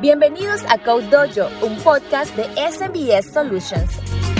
Bienvenidos 0.00 0.62
a 0.70 0.78
Code 0.78 1.10
Dojo, 1.10 1.50
un 1.60 1.76
podcast 1.82 2.34
de 2.34 2.44
SMBS 2.56 3.34
Solutions. 3.34 4.39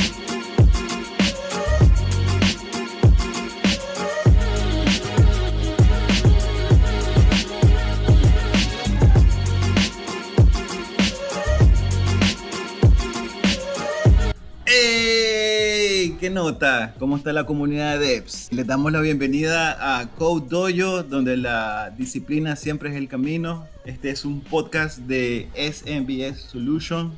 ¿Qué 16.30 16.36
nota? 16.36 16.94
¿Cómo 17.00 17.16
está 17.16 17.32
la 17.32 17.44
comunidad 17.44 17.98
de 17.98 18.20
devs? 18.20 18.52
Les 18.52 18.64
damos 18.64 18.92
la 18.92 19.00
bienvenida 19.00 19.98
a 19.98 20.06
Code 20.10 20.46
Dojo, 20.48 21.02
donde 21.02 21.36
la 21.36 21.90
disciplina 21.98 22.54
siempre 22.54 22.90
es 22.90 22.94
el 22.94 23.08
camino. 23.08 23.66
Este 23.84 24.10
es 24.10 24.24
un 24.24 24.40
podcast 24.40 24.98
de 24.98 25.48
SMBS 25.56 26.40
Solutions. 26.40 27.14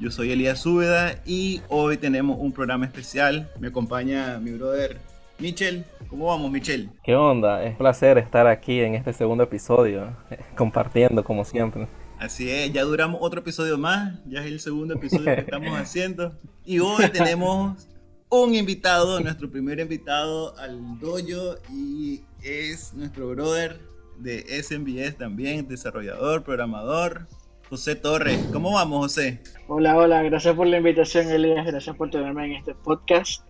Yo 0.00 0.10
soy 0.10 0.32
Elías 0.32 0.62
Zúbeda 0.62 1.20
y 1.24 1.60
hoy 1.68 1.96
tenemos 1.96 2.38
un 2.40 2.50
programa 2.50 2.86
especial. 2.86 3.48
Me 3.60 3.68
acompaña 3.68 4.40
mi 4.40 4.50
brother 4.50 4.98
Michel. 5.38 5.84
¿Cómo 6.08 6.26
vamos, 6.26 6.50
Michel? 6.50 6.90
¿Qué 7.04 7.14
onda? 7.14 7.62
Es 7.62 7.70
un 7.70 7.78
placer 7.78 8.18
estar 8.18 8.48
aquí 8.48 8.80
en 8.80 8.96
este 8.96 9.12
segundo 9.12 9.44
episodio, 9.44 10.08
compartiendo 10.56 11.22
como 11.22 11.44
siempre. 11.44 11.86
Así 12.18 12.50
es, 12.50 12.72
ya 12.72 12.82
duramos 12.82 13.20
otro 13.22 13.42
episodio 13.42 13.78
más, 13.78 14.18
ya 14.26 14.40
es 14.40 14.46
el 14.46 14.58
segundo 14.58 14.94
episodio 14.94 15.26
que 15.26 15.42
estamos 15.42 15.70
haciendo. 15.78 16.32
Y 16.64 16.80
hoy 16.80 17.08
tenemos 17.10 17.86
un 18.28 18.54
invitado, 18.54 19.20
nuestro 19.20 19.50
primer 19.50 19.78
invitado 19.78 20.56
al 20.58 20.98
dojo 20.98 21.58
y 21.72 22.22
es 22.42 22.92
nuestro 22.94 23.28
brother 23.30 23.80
de 24.18 24.44
SMBS 24.62 25.16
también, 25.16 25.68
desarrollador, 25.68 26.42
programador, 26.42 27.28
José 27.68 27.94
Torres. 27.94 28.38
¿Cómo 28.52 28.72
vamos, 28.72 28.98
José? 28.98 29.40
Hola, 29.68 29.96
hola, 29.96 30.22
gracias 30.22 30.54
por 30.54 30.66
la 30.66 30.78
invitación, 30.78 31.30
Elías, 31.30 31.66
gracias 31.66 31.94
por 31.96 32.10
tenerme 32.10 32.46
en 32.46 32.52
este 32.54 32.74
podcast. 32.74 33.42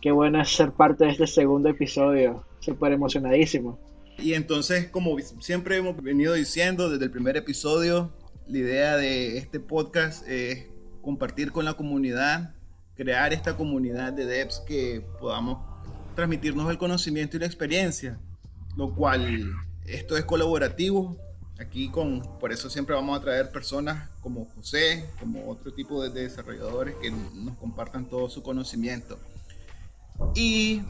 Qué 0.00 0.12
bueno 0.12 0.44
ser 0.44 0.72
parte 0.72 1.04
de 1.04 1.10
este 1.10 1.26
segundo 1.26 1.68
episodio, 1.68 2.46
súper 2.60 2.92
emocionadísimo. 2.92 3.78
Y 4.16 4.34
entonces, 4.34 4.88
como 4.90 5.18
siempre 5.18 5.76
hemos 5.76 6.00
venido 6.02 6.34
diciendo 6.34 6.90
desde 6.90 7.06
el 7.06 7.10
primer 7.10 7.36
episodio, 7.36 8.12
la 8.46 8.58
idea 8.58 8.96
de 8.96 9.38
este 9.38 9.60
podcast 9.60 10.26
es 10.28 10.66
compartir 11.02 11.52
con 11.52 11.64
la 11.64 11.74
comunidad, 11.74 12.54
crear 13.00 13.32
esta 13.32 13.56
comunidad 13.56 14.12
de 14.12 14.26
devs 14.26 14.60
que 14.60 15.02
podamos 15.18 15.56
transmitirnos 16.14 16.70
el 16.70 16.76
conocimiento 16.76 17.38
y 17.38 17.40
la 17.40 17.46
experiencia, 17.46 18.20
lo 18.76 18.94
cual 18.94 19.54
esto 19.86 20.18
es 20.18 20.26
colaborativo. 20.26 21.16
Aquí 21.58 21.88
con, 21.88 22.20
por 22.38 22.52
eso 22.52 22.68
siempre 22.68 22.94
vamos 22.94 23.18
a 23.18 23.22
traer 23.22 23.50
personas 23.52 24.10
como 24.20 24.44
José, 24.54 25.08
como 25.18 25.48
otro 25.48 25.72
tipo 25.72 26.02
de 26.02 26.10
desarrolladores 26.10 26.94
que 27.00 27.10
nos 27.10 27.56
compartan 27.56 28.04
todo 28.04 28.28
su 28.28 28.42
conocimiento. 28.42 29.18
Y, 30.34 30.82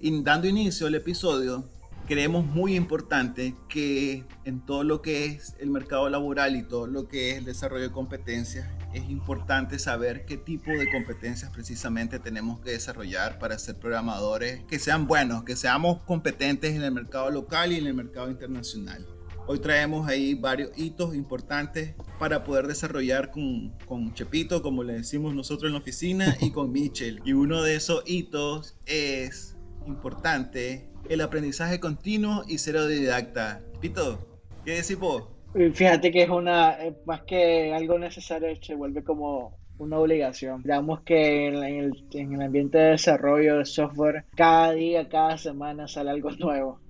y 0.00 0.22
dando 0.24 0.48
inicio 0.48 0.88
al 0.88 0.96
episodio, 0.96 1.64
creemos 2.08 2.44
muy 2.44 2.74
importante 2.74 3.54
que 3.68 4.24
en 4.44 4.66
todo 4.66 4.82
lo 4.82 5.00
que 5.00 5.26
es 5.26 5.54
el 5.60 5.70
mercado 5.70 6.08
laboral 6.08 6.56
y 6.56 6.64
todo 6.64 6.88
lo 6.88 7.06
que 7.06 7.30
es 7.30 7.38
el 7.38 7.44
desarrollo 7.44 7.84
de 7.84 7.92
competencias, 7.92 8.68
es 8.92 9.08
importante 9.08 9.78
saber 9.78 10.24
qué 10.26 10.36
tipo 10.36 10.70
de 10.70 10.90
competencias 10.90 11.50
precisamente 11.50 12.18
tenemos 12.18 12.60
que 12.60 12.70
desarrollar 12.70 13.38
para 13.38 13.58
ser 13.58 13.76
programadores 13.76 14.64
que 14.64 14.78
sean 14.78 15.06
buenos, 15.06 15.44
que 15.44 15.56
seamos 15.56 16.02
competentes 16.02 16.74
en 16.74 16.82
el 16.82 16.92
mercado 16.92 17.30
local 17.30 17.72
y 17.72 17.76
en 17.76 17.86
el 17.86 17.94
mercado 17.94 18.30
internacional. 18.30 19.06
Hoy 19.46 19.58
traemos 19.58 20.06
ahí 20.08 20.34
varios 20.34 20.70
hitos 20.76 21.14
importantes 21.16 21.94
para 22.18 22.44
poder 22.44 22.68
desarrollar 22.68 23.32
con, 23.32 23.70
con 23.86 24.14
Chepito, 24.14 24.62
como 24.62 24.84
le 24.84 24.94
decimos 24.94 25.34
nosotros 25.34 25.68
en 25.68 25.72
la 25.72 25.80
oficina, 25.80 26.36
y 26.40 26.52
con 26.52 26.70
Mitchell. 26.72 27.20
Y 27.24 27.32
uno 27.32 27.62
de 27.62 27.74
esos 27.74 28.04
hitos 28.06 28.76
es 28.86 29.56
importante 29.86 30.88
el 31.08 31.20
aprendizaje 31.20 31.80
continuo 31.80 32.44
y 32.46 32.58
ser 32.58 32.76
autodidacta. 32.76 33.62
Pito, 33.80 34.40
¿qué 34.64 34.76
decís 34.76 34.96
vos? 34.96 35.31
Fíjate 35.54 36.10
que 36.10 36.22
es 36.22 36.30
una, 36.30 36.82
eh, 36.82 36.96
más 37.04 37.22
que 37.22 37.74
algo 37.74 37.98
necesario, 37.98 38.48
se 38.62 38.74
vuelve 38.74 39.04
como 39.04 39.58
una 39.76 39.98
obligación. 39.98 40.62
Digamos 40.62 41.02
que 41.02 41.48
en 41.48 41.56
el, 41.56 41.92
en 42.12 42.32
el 42.32 42.42
ambiente 42.42 42.78
de 42.78 42.90
desarrollo 42.92 43.58
de 43.58 43.66
software, 43.66 44.24
cada 44.34 44.72
día, 44.72 45.08
cada 45.10 45.36
semana 45.36 45.88
sale 45.88 46.10
algo 46.10 46.30
nuevo. 46.38 46.80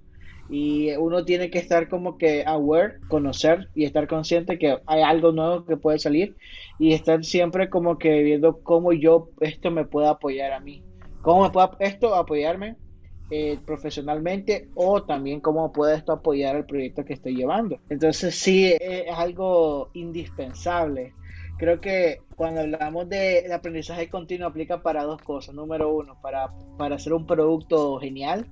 Y 0.49 0.93
uno 0.97 1.25
tiene 1.25 1.51
que 1.51 1.59
estar 1.59 1.89
como 1.89 2.19
que 2.19 2.45
aware, 2.47 2.99
conocer 3.09 3.69
y 3.75 3.85
estar 3.85 4.07
consciente 4.07 4.59
que 4.59 4.79
hay 4.87 5.03
algo 5.03 5.33
nuevo 5.33 5.65
que 5.65 5.77
puede 5.77 5.99
salir 5.99 6.37
y 6.79 6.93
estar 6.93 7.25
siempre 7.25 7.71
como 7.71 7.99
que 7.99 8.23
viendo 8.23 8.63
cómo 8.63 8.93
yo 8.93 9.31
esto 9.41 9.71
me 9.71 9.87
puede 9.87 10.09
apoyar 10.09 10.53
a 10.53 10.61
mí. 10.61 10.83
¿Cómo 11.23 11.45
me 11.45 11.51
puede 11.51 11.69
esto 11.81 12.15
apoyarme 12.15 12.77
eh, 13.31 13.59
profesionalmente 13.65 14.69
o 14.75 15.03
también 15.05 15.41
cómo 15.41 15.73
puede 15.73 15.97
esto 15.97 16.13
apoyar 16.13 16.57
el 16.57 16.67
proyecto 16.67 17.05
que 17.05 17.15
estoy 17.15 17.35
llevando. 17.35 17.79
Entonces 17.89 18.35
sí, 18.35 18.67
eh, 18.67 19.07
es 19.09 19.15
algo 19.15 19.91
indispensable. 19.95 21.15
Creo 21.59 21.81
que 21.81 22.21
cuando 22.37 22.61
hablamos 22.61 23.09
de, 23.09 23.51
aprendizaje 23.55 24.11
continuo 24.11 24.49
aplica 24.49 24.83
para 24.83 25.05
dos 25.05 25.23
cosas. 25.23 25.55
Número 25.55 25.95
uno, 25.95 26.17
para, 26.21 26.53
para 26.77 26.97
hacer 26.97 27.13
un 27.13 27.27
producto 27.27 27.99
genial, 27.99 28.47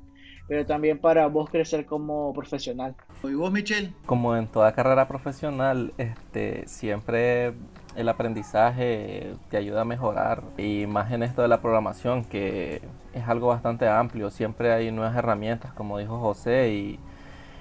pero 0.48 0.64
también 0.64 0.98
para 0.98 1.26
vos 1.26 1.50
crecer 1.50 1.86
como 1.86 2.32
profesional. 2.32 2.94
¿Y 3.22 3.34
vos, 3.34 3.52
Michelle? 3.52 3.92
Como 4.06 4.36
en 4.36 4.46
toda 4.46 4.72
carrera 4.72 5.08
profesional, 5.08 5.92
este, 5.98 6.66
siempre 6.66 7.52
el 7.96 8.08
aprendizaje 8.08 9.34
te 9.50 9.56
ayuda 9.56 9.82
a 9.82 9.84
mejorar 9.84 10.42
y 10.56 10.86
más 10.86 11.12
en 11.12 11.22
esto 11.22 11.42
de 11.42 11.48
la 11.48 11.60
programación 11.60 12.24
que 12.24 12.80
es 13.14 13.28
algo 13.28 13.48
bastante 13.48 13.88
amplio, 13.88 14.30
siempre 14.30 14.72
hay 14.72 14.90
nuevas 14.92 15.16
herramientas 15.16 15.72
como 15.72 15.98
dijo 15.98 16.18
José 16.20 16.70
y, 16.72 17.00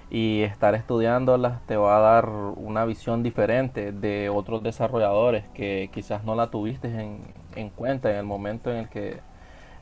y 0.09 0.41
estar 0.43 0.75
estudiándolas 0.75 1.61
te 1.67 1.77
va 1.77 1.97
a 1.97 1.99
dar 2.01 2.29
una 2.29 2.85
visión 2.85 3.23
diferente 3.23 3.91
de 3.91 4.29
otros 4.29 4.63
desarrolladores 4.63 5.45
que 5.53 5.89
quizás 5.93 6.23
no 6.23 6.35
la 6.35 6.47
tuviste 6.51 6.87
en, 6.89 7.21
en 7.55 7.69
cuenta 7.69 8.11
en 8.11 8.17
el 8.17 8.25
momento 8.25 8.71
en 8.71 8.77
el 8.77 8.89
que 8.89 9.21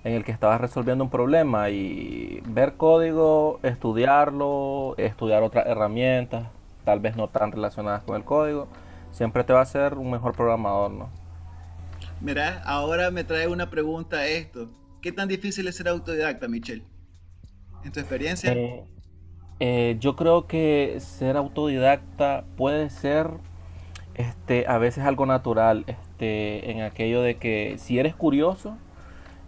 en 0.04 0.14
el 0.14 0.24
que 0.24 0.32
estabas 0.32 0.62
resolviendo 0.62 1.04
un 1.04 1.10
problema 1.10 1.70
y 1.70 2.42
ver 2.48 2.76
código, 2.78 3.60
estudiarlo, 3.64 4.96
estudiar 4.98 5.44
otras 5.44 5.68
herramientas, 5.68 6.48
tal 6.86 7.00
vez 7.02 7.18
no 7.18 7.28
tan 7.28 7.52
relacionadas 7.52 8.04
con 8.04 8.16
el 8.16 8.24
código, 8.24 8.70
siempre 9.12 9.44
te 9.44 9.54
va 9.54 9.60
a 9.60 9.64
hacer 9.64 9.96
un 9.96 10.12
mejor 10.12 10.34
programador, 10.34 10.92
¿no? 10.92 11.10
Mira, 12.20 12.62
ahora 12.66 13.12
me 13.12 13.24
trae 13.24 13.48
una 13.48 13.70
pregunta 13.70 14.28
esto. 14.28 14.70
¿Qué 15.02 15.12
tan 15.12 15.28
difícil 15.28 15.68
es 15.68 15.76
ser 15.76 15.88
autodidacta, 15.88 16.48
Michelle? 16.48 16.84
¿En 17.84 17.92
tu 17.92 18.00
experiencia? 18.00 18.52
Eh, 18.54 18.84
eh, 19.60 19.98
yo 20.00 20.16
creo 20.16 20.48
que 20.48 20.98
ser 21.00 21.38
autodidacta 21.38 22.46
puede 22.56 22.90
ser 22.90 23.30
este, 24.16 24.66
a 24.68 24.78
veces 24.78 25.04
algo 25.06 25.26
natural, 25.26 25.84
este, 25.88 26.72
en 26.72 26.82
aquello 26.82 27.22
de 27.22 27.38
que 27.38 27.76
si 27.78 28.00
eres 28.00 28.16
curioso, 28.16 28.78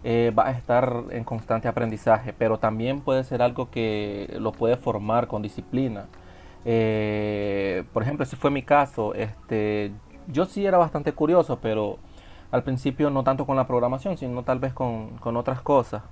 eh, 0.02 0.32
va 0.36 0.46
a 0.48 0.52
estar 0.52 1.04
en 1.10 1.24
constante 1.24 1.68
aprendizaje, 1.68 2.32
pero 2.32 2.58
también 2.58 3.00
puede 3.02 3.22
ser 3.24 3.42
algo 3.42 3.70
que 3.70 4.34
lo 4.38 4.52
puede 4.52 4.76
formar 4.76 5.26
con 5.26 5.42
disciplina. 5.42 6.06
Eh, 6.64 7.84
por 7.92 8.02
ejemplo, 8.02 8.24
ese 8.24 8.36
fue 8.36 8.50
mi 8.50 8.62
caso. 8.62 9.14
Este, 9.14 9.92
yo 10.28 10.46
sí 10.46 10.64
era 10.64 10.78
bastante 10.78 11.12
curioso, 11.12 11.58
pero 11.60 11.98
al 12.50 12.62
principio 12.62 13.10
no 13.10 13.22
tanto 13.22 13.46
con 13.46 13.56
la 13.56 13.66
programación, 13.66 14.16
sino 14.16 14.42
tal 14.42 14.58
vez 14.58 14.72
con, 14.72 15.18
otras 15.36 15.60
cosas. 15.60 16.02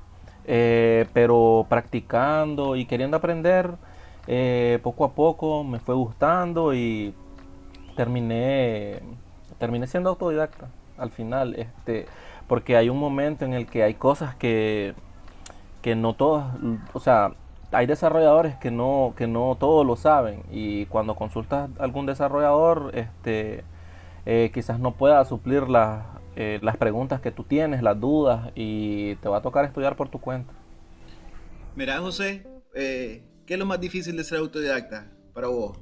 Eh, 0.44 1.06
pero 1.12 1.66
practicando 1.68 2.76
y 2.76 2.86
queriendo 2.86 3.16
aprender, 3.16 3.72
eh, 4.26 4.78
poco 4.82 5.04
a 5.04 5.12
poco 5.12 5.64
me 5.64 5.78
fue 5.78 5.94
gustando 5.94 6.74
y 6.74 7.14
terminé, 7.96 9.00
terminé 9.58 9.86
siendo 9.86 10.10
autodidacta 10.10 10.68
al 10.96 11.10
final. 11.10 11.54
Este, 11.54 12.06
porque 12.46 12.76
hay 12.76 12.88
un 12.88 12.98
momento 12.98 13.44
en 13.44 13.52
el 13.52 13.66
que 13.66 13.82
hay 13.82 13.94
cosas 13.94 14.34
que, 14.36 14.94
que 15.82 15.94
no 15.96 16.14
todas, 16.14 16.46
o 16.92 17.00
sea, 17.00 17.32
hay 17.72 17.86
desarrolladores 17.86 18.56
que 18.56 18.70
no, 18.70 19.12
que 19.16 19.26
no 19.26 19.56
todos 19.60 19.84
lo 19.84 19.96
saben 19.96 20.42
y 20.50 20.86
cuando 20.86 21.14
consultas 21.14 21.68
a 21.78 21.84
algún 21.84 22.06
desarrollador, 22.06 22.92
este, 22.94 23.64
eh, 24.26 24.50
quizás 24.52 24.80
no 24.80 24.92
pueda 24.92 25.24
suplir 25.24 25.68
eh, 26.38 26.58
las 26.62 26.76
preguntas 26.76 27.20
que 27.20 27.30
tú 27.30 27.44
tienes, 27.44 27.82
las 27.82 27.98
dudas 28.00 28.52
y 28.54 29.16
te 29.16 29.28
va 29.28 29.38
a 29.38 29.42
tocar 29.42 29.64
estudiar 29.64 29.96
por 29.96 30.08
tu 30.08 30.20
cuenta. 30.20 30.52
Mira, 31.76 31.98
José, 31.98 32.46
eh, 32.74 33.22
¿qué 33.46 33.54
es 33.54 33.60
lo 33.60 33.66
más 33.66 33.80
difícil 33.80 34.16
de 34.16 34.24
ser 34.24 34.38
autodidacta 34.38 35.10
para 35.34 35.48
vos? 35.48 35.78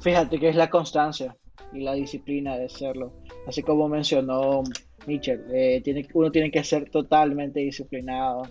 Fíjate 0.00 0.38
que 0.38 0.48
es 0.48 0.56
la 0.56 0.70
constancia 0.70 1.36
y 1.72 1.80
la 1.80 1.94
disciplina 1.94 2.56
de 2.56 2.68
serlo. 2.68 3.12
Así 3.46 3.62
como 3.62 3.88
mencionó 3.88 4.62
Mitchell, 5.06 5.44
tiene, 5.82 6.08
uno 6.14 6.30
tiene 6.30 6.50
que 6.50 6.64
ser 6.64 6.88
totalmente 6.90 7.60
disciplinado. 7.60 8.42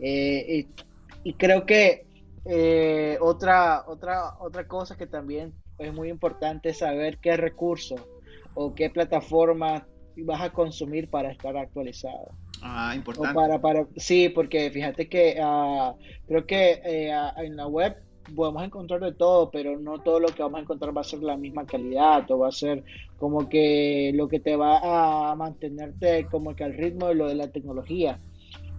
y 0.00 0.66
y 1.26 1.34
creo 1.34 1.66
que 1.66 2.06
eh, 2.44 3.18
otra, 3.20 3.82
otra, 3.88 4.38
otra 4.38 4.68
cosa 4.68 4.96
que 4.96 5.08
también 5.08 5.52
es 5.76 5.92
muy 5.92 6.08
importante 6.08 6.72
saber 6.72 7.18
qué 7.18 7.36
recursos 7.36 8.00
o 8.54 8.76
qué 8.76 8.90
plataforma 8.90 9.88
vas 10.22 10.40
a 10.40 10.50
consumir 10.50 11.08
para 11.08 11.30
estar 11.30 11.56
actualizado. 11.56 12.30
Ah, 12.62 12.94
importante. 12.94 13.34
para, 13.34 13.60
para, 13.60 13.86
sí, 13.96 14.28
porque 14.28 14.70
fíjate 14.70 15.08
que 15.08 15.38
uh, 15.40 15.94
creo 16.26 16.46
que 16.46 16.80
eh, 16.84 17.12
en 17.38 17.56
la 17.56 17.66
web 17.66 17.96
podemos 18.34 18.64
encontrar 18.64 19.00
de 19.00 19.12
todo, 19.12 19.50
pero 19.50 19.78
no 19.78 19.98
todo 19.98 20.20
lo 20.20 20.28
que 20.28 20.42
vamos 20.42 20.58
a 20.58 20.62
encontrar 20.62 20.96
va 20.96 21.02
a 21.02 21.04
ser 21.04 21.22
la 21.22 21.36
misma 21.36 21.66
calidad 21.66 22.28
o 22.30 22.38
va 22.38 22.48
a 22.48 22.52
ser 22.52 22.82
como 23.18 23.48
que 23.48 24.10
lo 24.14 24.28
que 24.28 24.40
te 24.40 24.56
va 24.56 25.30
a 25.30 25.34
mantenerte 25.36 26.26
como 26.30 26.56
que 26.56 26.64
al 26.64 26.74
ritmo 26.74 27.08
de 27.08 27.14
lo 27.14 27.28
de 27.28 27.34
la 27.34 27.48
tecnología. 27.48 28.18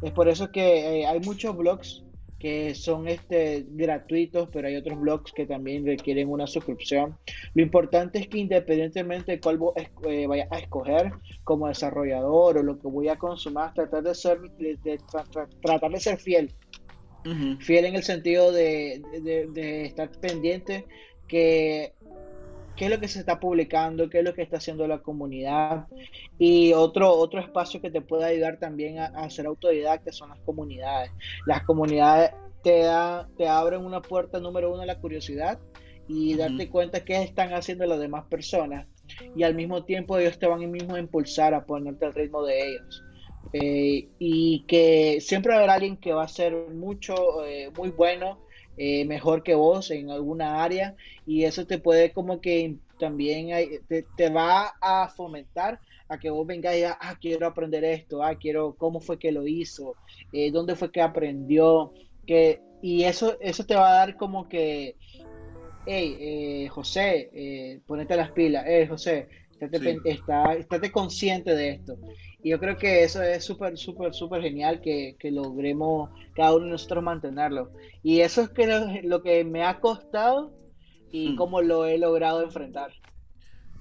Es 0.01 0.11
por 0.11 0.27
eso 0.27 0.51
que 0.51 1.01
eh, 1.01 1.07
hay 1.07 1.19
muchos 1.21 1.55
blogs 1.55 2.03
que 2.39 2.75
son 2.75 3.07
este, 3.07 3.65
gratuitos, 3.69 4.49
pero 4.51 4.67
hay 4.67 4.75
otros 4.75 4.99
blogs 4.99 5.31
que 5.31 5.45
también 5.45 5.85
requieren 5.85 6.29
una 6.29 6.45
suscripción. 6.45 7.17
Lo 7.55 7.63
importante 7.63 8.19
es 8.19 8.27
que 8.27 8.37
independientemente 8.37 9.33
de 9.33 9.39
cuál 9.39 9.59
eh, 10.07 10.27
vaya 10.27 10.47
a 10.51 10.59
escoger 10.59 11.11
como 11.43 11.67
desarrollador 11.67 12.57
o 12.57 12.63
lo 12.63 12.79
que 12.79 12.87
voy 12.87 13.09
a 13.09 13.15
consumir, 13.15 13.71
tratar 13.73 14.03
de 14.03 14.13
ser, 14.13 14.39
de, 14.39 14.99
tratar 15.61 15.91
de 15.91 15.99
ser 15.99 16.17
fiel. 16.19 16.53
Fiel 17.59 17.83
en 17.83 17.95
el 17.95 18.03
sentido 18.03 18.53
de, 18.53 19.01
de 19.21 19.85
estar 19.85 20.09
pendiente 20.11 20.85
que 21.27 21.93
qué 22.77 22.85
es 22.85 22.91
lo 22.91 22.99
que 22.99 23.07
se 23.07 23.19
está 23.19 23.39
publicando, 23.39 24.09
qué 24.09 24.19
es 24.19 24.23
lo 24.23 24.33
que 24.33 24.43
está 24.43 24.57
haciendo 24.57 24.87
la 24.87 24.99
comunidad. 24.99 25.87
Y 26.37 26.71
otro, 26.73 27.11
otro 27.11 27.41
espacio 27.41 27.81
que 27.81 27.91
te 27.91 28.01
puede 28.01 28.25
ayudar 28.25 28.57
también 28.57 28.99
a, 28.99 29.29
ser 29.29 29.47
autodidacta 29.47 30.13
son 30.13 30.29
las 30.29 30.39
comunidades. 30.39 31.11
Las 31.45 31.63
comunidades 31.63 32.31
te, 32.63 32.79
da, 32.79 33.27
te 33.37 33.47
abren 33.47 33.83
una 33.83 34.01
puerta 34.01 34.39
número 34.39 34.71
uno 34.71 34.83
a 34.83 34.85
la 34.85 34.99
curiosidad 34.99 35.59
y 36.07 36.35
darte 36.35 36.69
cuenta 36.69 37.03
qué 37.03 37.21
están 37.21 37.53
haciendo 37.53 37.85
las 37.85 37.99
demás 37.99 38.25
personas. 38.25 38.87
Y 39.35 39.43
al 39.43 39.55
mismo 39.55 39.83
tiempo 39.83 40.17
ellos 40.17 40.39
te 40.39 40.47
van 40.47 40.71
mismo 40.71 40.95
a 40.95 40.99
impulsar 40.99 41.53
a 41.53 41.65
ponerte 41.65 42.05
al 42.05 42.13
ritmo 42.13 42.43
de 42.43 42.69
ellos. 42.69 43.03
Eh, 43.53 44.09
y 44.19 44.65
que 44.67 45.19
siempre 45.21 45.55
habrá 45.55 45.75
alguien 45.75 45.97
que 45.97 46.13
va 46.13 46.23
a 46.23 46.27
ser 46.27 46.53
mucho, 46.73 47.45
eh, 47.45 47.71
muy 47.75 47.89
bueno 47.89 48.39
eh, 48.77 49.05
mejor 49.05 49.41
que 49.41 49.55
vos 49.55 49.89
en 49.89 50.11
alguna 50.11 50.63
área 50.63 50.95
y 51.25 51.45
eso 51.45 51.65
te 51.65 51.79
puede 51.79 52.13
como 52.13 52.39
que 52.41 52.77
también 52.99 53.49
te, 54.15 54.29
va 54.29 54.71
a 54.81 55.09
fomentar 55.09 55.79
a 56.09 56.19
que 56.19 56.29
vos 56.29 56.45
vengas 56.45 56.73
y 56.73 56.77
digas, 56.77 56.97
ah, 56.99 57.17
quiero 57.19 57.47
aprender 57.47 57.83
esto, 57.83 58.23
ah, 58.23 58.35
quiero, 58.35 58.75
cómo 58.75 58.99
fue 58.99 59.19
que 59.19 59.31
lo 59.31 59.47
hizo, 59.47 59.95
eh, 60.31 60.51
dónde 60.51 60.75
fue 60.75 60.91
que 60.91 61.01
aprendió, 61.01 61.91
que, 62.25 62.61
y 62.81 63.03
eso, 63.03 63.37
eso 63.41 63.65
te 63.65 63.75
va 63.75 63.89
a 63.89 63.95
dar 63.95 64.15
como 64.15 64.47
que, 64.47 64.95
hey, 65.85 66.17
eh, 66.19 66.67
José, 66.69 67.81
ponete 67.85 68.15
las 68.15 68.31
pilas, 68.31 68.63
hey, 68.67 68.87
José, 68.87 69.27
estate 69.59 70.91
consciente 70.91 71.55
de 71.55 71.69
esto. 71.71 71.97
Y 72.47 72.51
yo 72.51 72.61
creo 72.61 72.77
que 72.77 73.03
eso 73.03 73.21
es 73.21 73.43
súper, 73.43 73.77
súper, 73.77 74.13
súper 74.13 74.41
genial 74.41 74.79
que, 74.79 75.17
que, 75.19 75.31
logremos 75.31 76.09
cada 76.33 76.55
uno 76.55 76.63
de 76.63 76.71
nosotros 76.71 77.03
mantenerlo. 77.03 77.73
Y 78.03 78.21
eso 78.21 78.41
es 78.41 78.49
que 78.51 79.01
lo, 79.03 79.21
que 79.21 79.43
me 79.43 79.65
ha 79.65 79.81
costado 79.81 80.53
y 81.11 81.31
hmm. 81.31 81.35
cómo 81.35 81.61
lo 81.61 81.83
he 81.83 81.97
logrado 81.97 82.41
enfrentar. 82.41 82.93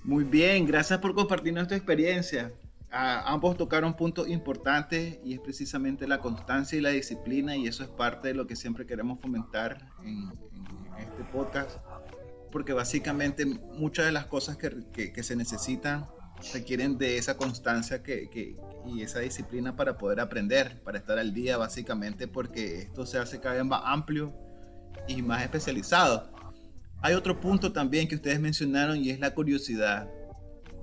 Muy 0.03 0.25
bien, 0.25 0.67
gracias 0.67 0.99
por 0.99 1.15
compartir 1.15 1.55
tu 1.69 1.77
experiencia. 1.77 2.53
ambos 2.91 3.57
tocaron 3.57 3.95
puntos 3.95 4.29
importantes 4.29 5.21
y 5.23 5.35
es 5.35 5.39
precisamente 5.39 6.09
la 6.09 6.19
constancia 6.19 6.77
y 6.77 6.81
la 6.81 6.91
disciplina 6.91 7.57
y 7.57 7.69
eso 7.69 7.85
es 7.85 7.91
parte 7.91 8.27
de 8.27 8.35
lo 8.35 8.49
que 8.49 8.57
siempre 8.57 8.85
queremos 8.85 9.21
fomentar 9.21 9.91
en, 10.03 10.33
este 10.99 11.23
podcast 11.31 11.79
porque 12.51 12.73
básicamente 12.73 13.47
muchas 13.47 14.07
de 14.07 14.13
las 14.13 14.27
cosas 14.27 14.57
que, 14.57 14.71
que, 14.93 15.13
que 15.13 15.23
se 15.23 15.37
necesitan 15.37 16.07
requieren 16.53 16.99
de 16.99 17.19
esa 17.19 17.37
constancia 17.37 18.03
que, 18.03 18.57
y 18.87 19.03
esa 19.03 19.21
disciplina 19.21 19.77
para 19.77 19.99
poder 19.99 20.21
aprender, 20.21 20.81
para 20.83 20.99
estar 20.99 21.19
al 21.19 21.33
día 21.33 21.57
básicamente, 21.57 22.29
porque 22.29 22.83
esto 22.83 23.07
se 23.07 23.19
hace 23.19 23.41
cada 23.41 23.57
vez 23.57 23.65
más 23.65 23.83
amplio 23.85 24.33
y 25.09 25.23
más 25.23 25.43
especializado. 25.43 26.31
Hay 27.03 27.15
otro 27.15 27.41
punto 27.41 27.73
también 27.73 28.09
que 28.09 28.15
ustedes 28.15 28.41
mencionaron 28.41 29.03
y 29.03 29.11
es 29.11 29.21
la 29.21 29.35
curiosidad. 29.35 30.09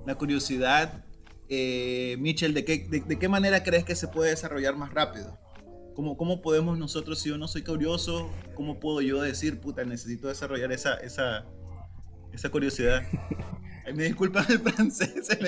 La 0.06 0.14
curiosidad, 0.16 1.04
eh, 1.48 2.16
Michel, 2.18 2.54
¿de 2.54 2.64
qué, 2.64 2.86
de, 2.88 3.18
qué 3.18 3.28
manera 3.28 3.62
crees 3.62 3.84
que 3.84 3.94
se 3.94 4.08
puede 4.08 4.30
desarrollar 4.30 4.76
más 4.76 4.92
rápido? 4.92 5.38
¿Cómo, 5.94 6.16
¿Cómo 6.16 6.42
podemos 6.42 6.76
nosotros, 6.76 7.20
si 7.20 7.28
yo 7.28 7.38
no 7.38 7.46
soy 7.46 7.62
curioso, 7.62 8.30
cómo 8.54 8.80
puedo 8.80 9.00
yo 9.00 9.22
decir, 9.22 9.60
puta, 9.60 9.84
necesito 9.84 10.28
desarrollar 10.28 10.72
esa, 10.72 10.94
esa, 10.94 11.46
esa 12.32 12.48
curiosidad? 12.50 13.02
me 13.92 14.04
disculpan 14.04 14.46
el 14.48 14.60
francés, 14.60 15.26
se 15.26 15.34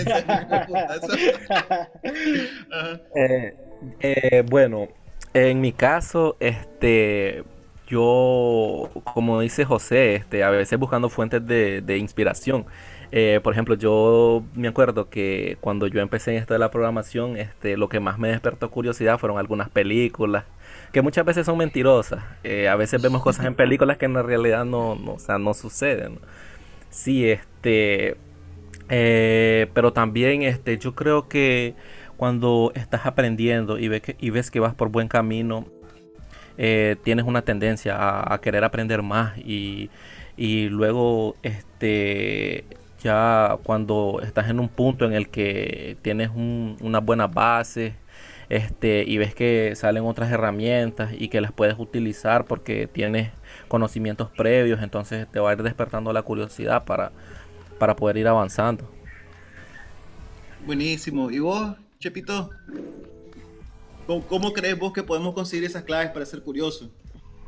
eh, 3.15 3.55
eh, 4.01 4.45
bueno, 4.49 4.89
en 5.33 5.61
mi 5.61 5.73
caso, 5.73 6.37
este, 6.41 7.45
yo, 7.87 8.91
como 9.15 9.41
dice 9.41 9.65
José, 9.65 10.17
este, 10.17 10.45
a 10.45 10.51
veces 10.51 10.79
buscando 10.79 11.09
fuentes 11.09 11.47
de, 11.47 11.99
inspiración. 11.99 12.67
Eh, 13.13 13.41
por 13.43 13.53
ejemplo, 13.53 13.77
yo 13.77 14.43
me 14.55 14.69
acuerdo 14.69 15.09
que 15.09 15.57
cuando 15.61 15.87
yo 15.87 16.01
empecé 16.01 16.33
en 16.33 16.39
esto 16.39 16.55
de 16.55 16.59
la 16.59 16.71
programación, 16.71 17.37
este, 17.37 17.77
lo 17.77 17.89
que 17.89 18.01
más 18.01 18.19
me 18.19 18.29
despertó 18.29 18.71
curiosidad 18.71 19.19
fueron 19.19 19.39
algunas 19.39 19.71
películas 19.71 20.45
que 20.93 21.03
muchas 21.03 21.25
veces 21.25 21.47
son 21.47 21.59
mentirosas. 21.59 22.25
a 22.69 22.77
veces 22.77 23.03
vemos 23.03 23.23
cosas 23.23 23.47
en 23.47 23.55
películas 23.55 23.99
que 23.99 24.07
en 24.07 24.15
realidad 24.15 24.65
no, 24.65 24.97
no, 24.97 25.15
o 25.15 25.19
sea, 25.19 25.39
no 25.39 25.55
suceden. 25.55 26.19
Sí, 26.91 27.31
este, 27.31 28.17
eh, 28.89 29.69
pero 29.75 29.93
también 29.93 30.43
este, 30.43 30.79
yo 30.79 30.95
creo 30.95 31.29
que 31.29 31.75
cuando 32.17 32.73
estás 32.75 33.07
aprendiendo 33.07 33.79
y, 33.79 34.01
que, 34.01 34.17
y 34.19 34.31
ves 34.31 34.51
que 34.51 34.61
vas 34.61 34.75
por 34.75 34.89
buen 34.89 35.09
camino, 35.09 35.67
eh, 36.59 36.97
tienes 37.03 37.27
una 37.27 37.43
tendencia 37.43 37.97
a, 38.33 38.41
querer 38.41 38.65
aprender 38.65 39.03
más 39.03 39.37
y, 39.39 39.91
luego 40.39 41.37
este 41.43 42.65
ya 43.03 43.59
cuando 43.63 44.21
estás 44.23 44.49
en 44.51 44.61
un 44.61 44.69
punto 44.69 45.05
en 45.05 45.13
el 45.13 45.29
que 45.29 45.97
tienes 46.03 46.31
una 46.35 47.01
buena 47.01 47.27
base 47.27 47.95
este 48.49 49.05
y 49.07 49.19
ves 49.19 49.35
que 49.35 49.75
salen 49.77 50.05
otras 50.05 50.31
herramientas 50.31 51.11
y 51.19 51.29
que 51.29 51.41
las 51.41 51.53
puedes 51.53 51.79
utilizar 51.79 52.45
porque 52.47 52.87
tienes 52.87 53.31
conocimientos 53.69 54.31
previos 54.31 54.83
entonces 54.83 55.27
te 55.31 55.41
va 55.41 55.51
a 55.51 55.53
ir 55.55 55.63
despertando 55.63 56.13
la 56.13 56.23
curiosidad 56.23 56.85
para 56.85 57.13
para 57.79 57.95
poder 57.95 58.17
ir 58.19 58.29
avanzando. 58.29 58.89
Buenísimo. 60.65 61.31
¿Y 61.31 61.39
vos, 61.39 61.77
Chepito? 61.99 62.51
¿Cómo, 64.07 64.53
crees 64.53 64.79
vos 64.79 64.93
que 64.93 65.03
podemos 65.03 65.35
conseguir 65.35 65.65
esas 65.65 65.83
claves 65.83 66.11
para 66.11 66.27
ser 66.27 66.43
curiosos? 66.43 66.91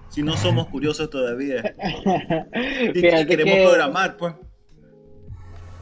Si 0.08 0.22
no 0.22 0.36
somos 0.36 0.68
curiosos 0.68 1.08
todavía. 1.10 1.74
y, 2.94 3.00
queremos 3.00 3.68
programar, 3.68 4.16
pues. 4.16 4.34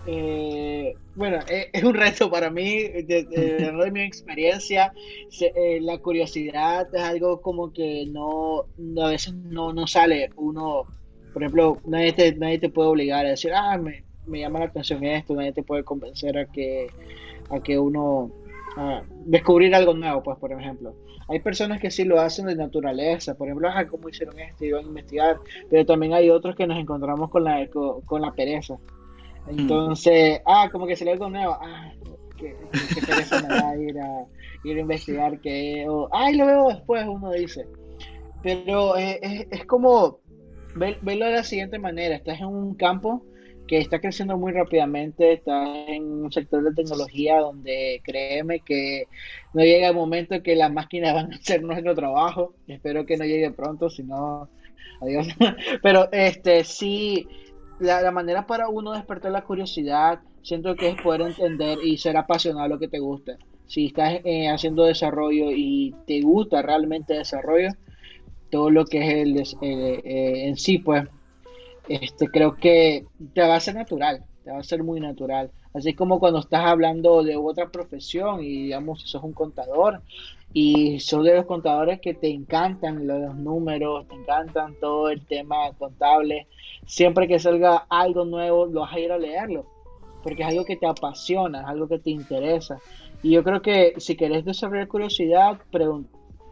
Eh, 0.06 0.94
bueno, 1.14 1.38
eh, 1.48 1.70
es 1.72 1.82
un 1.82 1.94
reto 1.94 2.30
para 2.30 2.50
mí, 2.50 2.88
de, 2.88 3.90
mi 3.92 4.02
experiencia, 4.02 4.92
eh, 5.40 5.78
la 5.80 5.98
curiosidad 5.98 6.94
es 6.94 7.02
algo 7.02 7.40
como 7.40 7.72
que 7.72 8.06
no, 8.06 8.66
a 9.02 9.08
veces 9.08 9.34
no, 9.34 9.72
no 9.72 9.86
sale, 9.86 10.30
uno, 10.36 10.84
por 11.32 11.42
ejemplo, 11.42 11.80
nadie 11.86 12.12
te, 12.12 12.34
nadie 12.36 12.58
te 12.58 12.68
puede 12.68 12.88
obligar 12.88 13.26
a 13.26 13.30
decir, 13.30 13.52
ah, 13.54 13.78
me, 13.78 14.05
me 14.26 14.40
llama 14.40 14.60
la 14.60 14.66
atención 14.66 15.04
esto, 15.04 15.34
nadie 15.34 15.52
te 15.52 15.62
puede 15.62 15.84
convencer 15.84 16.36
a 16.38 16.46
que, 16.46 16.88
a 17.50 17.60
que 17.60 17.78
uno 17.78 18.30
a 18.76 19.02
descubrir 19.24 19.74
algo 19.74 19.94
nuevo, 19.94 20.22
pues 20.22 20.38
por 20.38 20.52
ejemplo. 20.52 20.94
Hay 21.28 21.40
personas 21.40 21.80
que 21.80 21.90
sí 21.90 22.04
lo 22.04 22.20
hacen 22.20 22.46
de 22.46 22.54
naturaleza, 22.54 23.34
por 23.34 23.48
ejemplo, 23.48 23.68
ah, 23.68 23.84
¿cómo 23.86 24.08
hicieron 24.08 24.38
esto? 24.38 24.64
Y 24.64 24.70
van 24.70 24.84
a 24.84 24.88
investigar, 24.88 25.38
pero 25.68 25.84
también 25.84 26.12
hay 26.12 26.30
otros 26.30 26.54
que 26.54 26.66
nos 26.66 26.78
encontramos 26.78 27.30
con 27.30 27.42
la, 27.44 27.66
con, 27.68 28.22
la 28.22 28.32
pereza. 28.32 28.74
Mm. 29.46 29.58
Entonces, 29.60 30.40
ah, 30.46 30.68
como 30.70 30.86
que 30.86 30.94
se 30.94 31.10
algo 31.10 31.28
nuevo, 31.28 31.56
ah, 31.60 31.90
qué, 32.36 32.54
pereza 33.06 33.42
me 33.42 33.48
da 33.48 33.76
ir 33.76 33.98
a, 33.98 34.24
ir 34.62 34.76
a 34.76 34.80
investigar 34.80 35.40
qué, 35.40 35.86
o, 35.88 36.08
ay, 36.12 36.36
lo 36.36 36.46
veo 36.46 36.68
después, 36.68 37.04
uno 37.08 37.32
dice. 37.32 37.66
Pero 38.42 38.96
eh, 38.96 39.18
es, 39.20 39.46
es 39.50 39.66
como, 39.66 40.20
verlo 40.76 41.26
de 41.26 41.32
la 41.32 41.42
siguiente 41.42 41.78
manera, 41.80 42.14
estás 42.14 42.38
en 42.38 42.46
un 42.46 42.74
campo 42.74 43.24
que 43.66 43.78
está 43.78 44.00
creciendo 44.00 44.36
muy 44.36 44.52
rápidamente, 44.52 45.32
está 45.32 45.64
en 45.88 46.04
un 46.04 46.32
sector 46.32 46.62
de 46.62 46.74
tecnología 46.74 47.40
donde 47.40 48.00
créeme 48.04 48.60
que 48.60 49.08
no 49.52 49.62
llega 49.62 49.88
el 49.88 49.94
momento 49.94 50.34
en 50.34 50.42
que 50.42 50.56
las 50.56 50.72
máquinas 50.72 51.14
van 51.14 51.32
a 51.32 51.36
hacer 51.36 51.62
nuestro 51.62 51.94
trabajo. 51.94 52.54
Espero 52.66 53.04
que 53.06 53.16
no 53.16 53.24
llegue 53.24 53.50
pronto, 53.50 53.90
si 53.90 54.02
no, 54.02 54.48
adiós. 55.00 55.26
Pero 55.82 56.10
este 56.12 56.64
sí, 56.64 57.28
la, 57.80 58.10
manera 58.10 58.46
para 58.46 58.68
uno 58.68 58.92
despertar 58.92 59.32
la 59.32 59.44
curiosidad, 59.44 60.20
siento 60.42 60.76
que 60.76 60.90
es 60.90 61.02
poder 61.02 61.22
entender 61.22 61.78
y 61.84 61.98
ser 61.98 62.16
apasionado 62.16 62.64
a 62.64 62.68
lo 62.68 62.78
que 62.78 62.88
te 62.88 62.98
gusta. 62.98 63.36
Si 63.66 63.86
estás 63.86 64.20
eh, 64.24 64.48
haciendo 64.48 64.84
desarrollo 64.84 65.50
y 65.50 65.94
te 66.06 66.20
gusta 66.20 66.62
realmente 66.62 67.14
desarrollo, 67.14 67.70
todo 68.50 68.70
lo 68.70 68.84
que 68.84 68.98
es 68.98 69.14
el, 69.14 69.36
eh, 69.62 70.46
en 70.46 70.56
sí, 70.56 70.78
pues 70.78 71.08
este, 71.88 72.28
creo 72.28 72.56
que 72.56 73.04
te 73.34 73.40
va 73.42 73.56
a 73.56 73.60
ser 73.60 73.74
natural, 73.74 74.24
te 74.44 74.50
va 74.50 74.58
a 74.58 74.64
ser 74.64 74.82
muy 74.82 75.00
natural. 75.00 75.50
Así 75.74 75.94
como 75.94 76.18
cuando 76.18 76.40
estás 76.40 76.64
hablando 76.64 77.22
de 77.22 77.36
otra 77.36 77.68
profesión 77.68 78.42
y 78.42 78.62
digamos, 78.64 79.02
si 79.02 79.08
sos 79.08 79.22
un 79.22 79.32
contador 79.32 80.00
y 80.52 81.00
sos 81.00 81.22
de 81.24 81.34
los 81.34 81.44
contadores 81.44 82.00
que 82.00 82.14
te 82.14 82.30
encantan 82.30 83.06
los 83.06 83.34
números, 83.36 84.08
te 84.08 84.14
encantan 84.14 84.74
todo 84.80 85.10
el 85.10 85.26
tema 85.26 85.70
contable, 85.78 86.46
siempre 86.86 87.28
que 87.28 87.38
salga 87.38 87.86
algo 87.90 88.24
nuevo, 88.24 88.66
lo 88.66 88.80
vas 88.80 88.94
a 88.94 89.00
ir 89.00 89.12
a 89.12 89.18
leerlo, 89.18 89.66
porque 90.22 90.42
es 90.42 90.48
algo 90.48 90.64
que 90.64 90.76
te 90.76 90.86
apasiona, 90.86 91.60
es 91.60 91.66
algo 91.66 91.88
que 91.88 91.98
te 91.98 92.10
interesa. 92.10 92.78
Y 93.22 93.32
yo 93.32 93.44
creo 93.44 93.60
que 93.60 93.94
si 93.98 94.16
querés 94.16 94.44
desarrollar 94.44 94.88
curiosidad, 94.88 95.58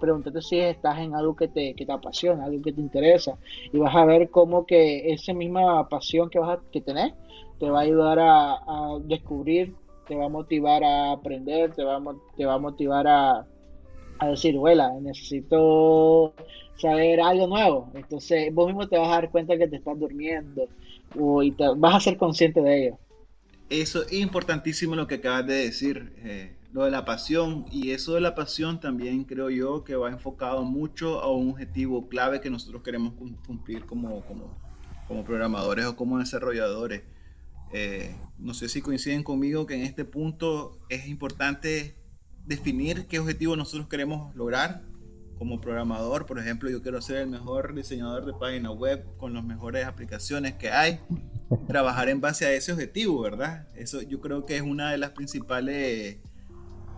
pregúntate 0.00 0.40
si 0.42 0.60
estás 0.60 0.98
en 0.98 1.14
algo 1.14 1.36
que 1.36 1.48
te, 1.48 1.74
que 1.74 1.86
te 1.86 1.92
apasiona, 1.92 2.44
algo 2.44 2.62
que 2.62 2.72
te 2.72 2.80
interesa, 2.80 3.36
y 3.72 3.78
vas 3.78 3.94
a 3.94 4.04
ver 4.04 4.30
cómo 4.30 4.66
que 4.66 5.12
esa 5.12 5.32
misma 5.32 5.88
pasión 5.88 6.30
que 6.30 6.38
vas 6.38 6.58
a 6.58 6.62
que 6.70 6.80
tener 6.80 7.14
te 7.58 7.70
va 7.70 7.80
a 7.80 7.82
ayudar 7.82 8.18
a, 8.20 8.98
descubrir, 9.04 9.74
te 10.08 10.16
va 10.16 10.26
a 10.26 10.28
motivar 10.28 10.84
a 10.84 11.12
aprender, 11.12 11.72
te 11.72 11.84
va 11.84 11.96
a, 11.96 12.02
te 12.36 12.44
va 12.44 12.54
a 12.54 12.58
motivar 12.58 13.06
a, 13.06 13.46
a 14.18 14.28
decir, 14.28 14.56
vuela, 14.56 14.92
necesito 15.00 16.34
saber 16.76 17.20
algo 17.20 17.46
nuevo. 17.46 17.90
Entonces 17.94 18.52
vos 18.52 18.66
mismo 18.66 18.88
te 18.88 18.98
vas 18.98 19.08
a 19.08 19.20
dar 19.20 19.30
cuenta 19.30 19.56
que 19.56 19.68
te 19.68 19.76
estás 19.76 19.98
durmiendo 19.98 20.68
y 21.42 21.52
te, 21.52 21.64
vas 21.76 21.94
a 21.94 22.00
ser 22.00 22.16
consciente 22.16 22.60
de 22.60 22.86
ello. 22.86 22.98
Eso 23.70 24.02
es 24.02 24.12
importantísimo 24.12 24.94
lo 24.94 25.06
que 25.06 25.16
acabas 25.16 25.46
de 25.46 25.54
decir, 25.54 26.12
eh, 26.18 26.54
lo 26.74 26.84
de 26.84 26.90
la 26.90 27.04
pasión. 27.04 27.64
Y 27.70 27.92
eso 27.92 28.14
de 28.14 28.20
la 28.20 28.34
pasión 28.34 28.80
también 28.80 29.24
creo 29.24 29.48
yo 29.48 29.84
que 29.84 29.94
va 29.94 30.10
enfocado 30.10 30.64
mucho 30.64 31.20
a 31.20 31.32
un 31.32 31.50
objetivo 31.50 32.08
clave 32.08 32.40
que 32.40 32.50
nosotros 32.50 32.82
queremos 32.82 33.14
cumplir 33.46 33.86
como, 33.86 34.22
como, 34.26 34.58
como 35.06 35.24
programadores 35.24 35.86
o 35.86 35.96
como 35.96 36.18
desarrolladores. 36.18 37.04
Eh, 37.72 38.16
no 38.38 38.54
sé 38.54 38.68
si 38.68 38.82
coinciden 38.82 39.22
conmigo 39.22 39.66
que 39.66 39.74
en 39.74 39.82
este 39.82 40.04
punto 40.04 40.80
es 40.88 41.06
importante 41.06 41.96
definir 42.44 43.06
qué 43.06 43.20
objetivo 43.20 43.54
nosotros 43.56 43.88
queremos 43.88 44.34
lograr 44.34 44.82
como 45.38 45.60
programador. 45.60 46.26
Por 46.26 46.40
ejemplo, 46.40 46.70
yo 46.70 46.82
quiero 46.82 47.00
ser 47.00 47.18
el 47.18 47.28
mejor 47.28 47.72
diseñador 47.76 48.26
de 48.26 48.32
página 48.32 48.72
web 48.72 49.04
con 49.16 49.32
las 49.32 49.44
mejores 49.44 49.86
aplicaciones 49.86 50.54
que 50.54 50.70
hay. 50.70 50.98
Trabajar 51.68 52.08
en 52.08 52.20
base 52.20 52.46
a 52.46 52.52
ese 52.52 52.72
objetivo, 52.72 53.20
¿verdad? 53.22 53.68
Eso 53.76 54.02
yo 54.02 54.20
creo 54.20 54.44
que 54.44 54.56
es 54.56 54.62
una 54.62 54.90
de 54.90 54.98
las 54.98 55.10
principales 55.10 56.18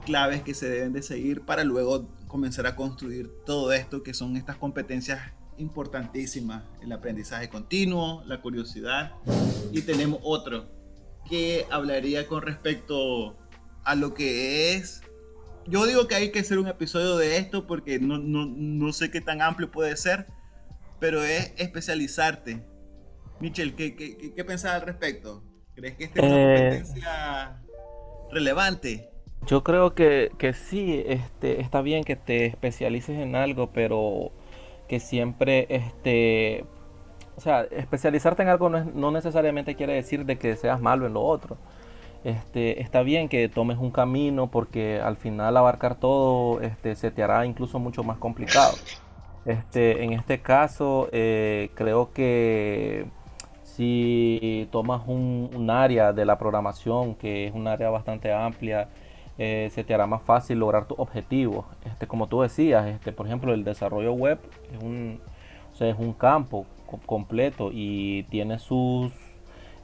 claves 0.07 0.43
que 0.43 0.55
se 0.55 0.71
deben 0.71 0.93
de 0.93 1.03
seguir 1.03 1.43
para 1.43 1.65
luego 1.65 2.09
comenzar 2.29 2.67
a 2.67 2.77
construir 2.77 3.29
todo 3.45 3.73
esto 3.73 4.03
que 4.03 4.15
son 4.15 4.37
estas 4.37 4.57
competencias 4.57 5.21
importantísimas, 5.59 6.63
el 6.81 6.93
aprendizaje 6.93 7.49
continuo, 7.49 8.23
la 8.25 8.41
curiosidad. 8.41 9.13
Y 9.73 9.83
tenemos 9.83 10.21
otro 10.23 10.71
que 11.29 11.67
hablaría 11.71 12.27
con 12.27 12.43
respecto 12.43 13.37
a 13.85 13.95
lo 13.95 14.15
que 14.15 14.75
es... 14.75 15.03
Yo 15.67 15.85
digo 15.85 16.07
que 16.07 16.15
hay 16.15 16.31
que 16.31 16.39
hacer 16.39 16.59
un 16.59 16.69
episodio 16.69 17.17
de 17.17 17.39
esto 17.39 17.67
porque 17.67 17.99
no, 17.99 18.19
no, 18.19 18.47
no 18.47 18.93
sé 18.93 19.11
qué 19.11 19.21
tan 19.21 19.43
amplio 19.43 19.73
puede 19.73 19.97
ser, 19.97 20.27
pero 21.01 21.25
es 21.25 21.53
especializarte. 21.57 22.65
Michel, 23.41 23.75
¿qué, 23.75 23.97
qué, 23.97 24.33
qué 24.35 24.45
pensás 24.45 24.75
al 24.75 24.83
respecto? 24.83 25.43
¿Crees 25.75 25.97
que 25.97 26.05
esta 26.05 26.21
es 26.21 26.27
una 26.27 26.37
eh, 26.37 26.57
competencia 26.57 27.63
relevante? 28.31 29.11
Yo 29.45 29.63
creo 29.63 29.95
que, 29.95 30.33
que 30.39 30.53
sí, 30.55 31.03
este, 31.07 31.61
está 31.61 31.83
bien 31.83 32.05
que 32.05 32.17
te 32.17 32.47
especialices 32.47 33.19
en 33.19 33.37
algo, 33.37 33.71
pero 33.73 34.33
que 34.89 35.01
siempre, 35.01 35.67
este, 35.69 36.65
o 37.37 37.41
sea, 37.41 37.63
especializarte 37.63 38.43
en 38.43 38.49
algo 38.49 38.71
no, 38.71 39.11
necesariamente 39.11 39.75
quiere 39.75 39.95
decir 39.95 40.25
de 40.25 40.37
que 40.39 40.57
seas 40.57 40.81
malo 40.81 41.07
en 41.07 41.15
lo 41.15 41.23
otro. 41.23 41.57
Este, 42.25 42.83
está 42.83 43.03
bien 43.03 43.29
que 43.29 43.49
tomes 43.49 43.79
un 43.79 43.91
camino 43.91 44.51
porque 44.51 45.01
al 45.01 45.17
final 45.17 45.57
abarcar 45.57 45.95
todo 45.97 46.61
este, 46.61 46.97
se 46.97 47.11
te 47.11 47.23
hará 47.23 47.47
incluso 47.47 47.79
mucho 47.79 48.03
más 48.03 48.19
complicado. 48.19 48.75
Este, 49.45 50.03
en 50.03 50.13
este 50.13 50.41
caso, 50.41 51.09
eh, 51.13 51.71
creo 51.75 52.13
que 52.13 53.07
si 53.63 54.69
tomas 54.73 55.03
un, 55.07 55.51
un, 55.55 55.71
área 55.71 56.13
de 56.13 56.25
la 56.25 56.37
programación, 56.37 57.15
que 57.15 57.47
es 57.47 57.55
un 57.55 57.69
área 57.69 57.91
bastante 57.91 58.33
amplia, 58.33 58.89
eh, 59.39 59.69
se 59.73 59.85
te 59.85 59.95
hará 59.95 60.07
más 60.07 60.23
fácil 60.23 60.59
lograr 60.59 60.87
tus 60.87 60.99
objetivos. 60.99 61.67
Este, 61.85 62.07
como 62.07 62.27
tú 62.27 62.41
decías, 62.41 62.87
este, 62.87 63.13
por 63.13 63.27
ejemplo, 63.27 63.53
el 63.53 63.65
desarrollo 63.65 64.13
web 64.13 64.39
es 64.73 64.83
un, 64.83 65.21
es 65.79 65.97
un 65.99 66.13
campo 66.13 66.67
completo 67.05 67.71
y 67.73 68.23
tiene 68.25 68.59
sus 68.59 69.13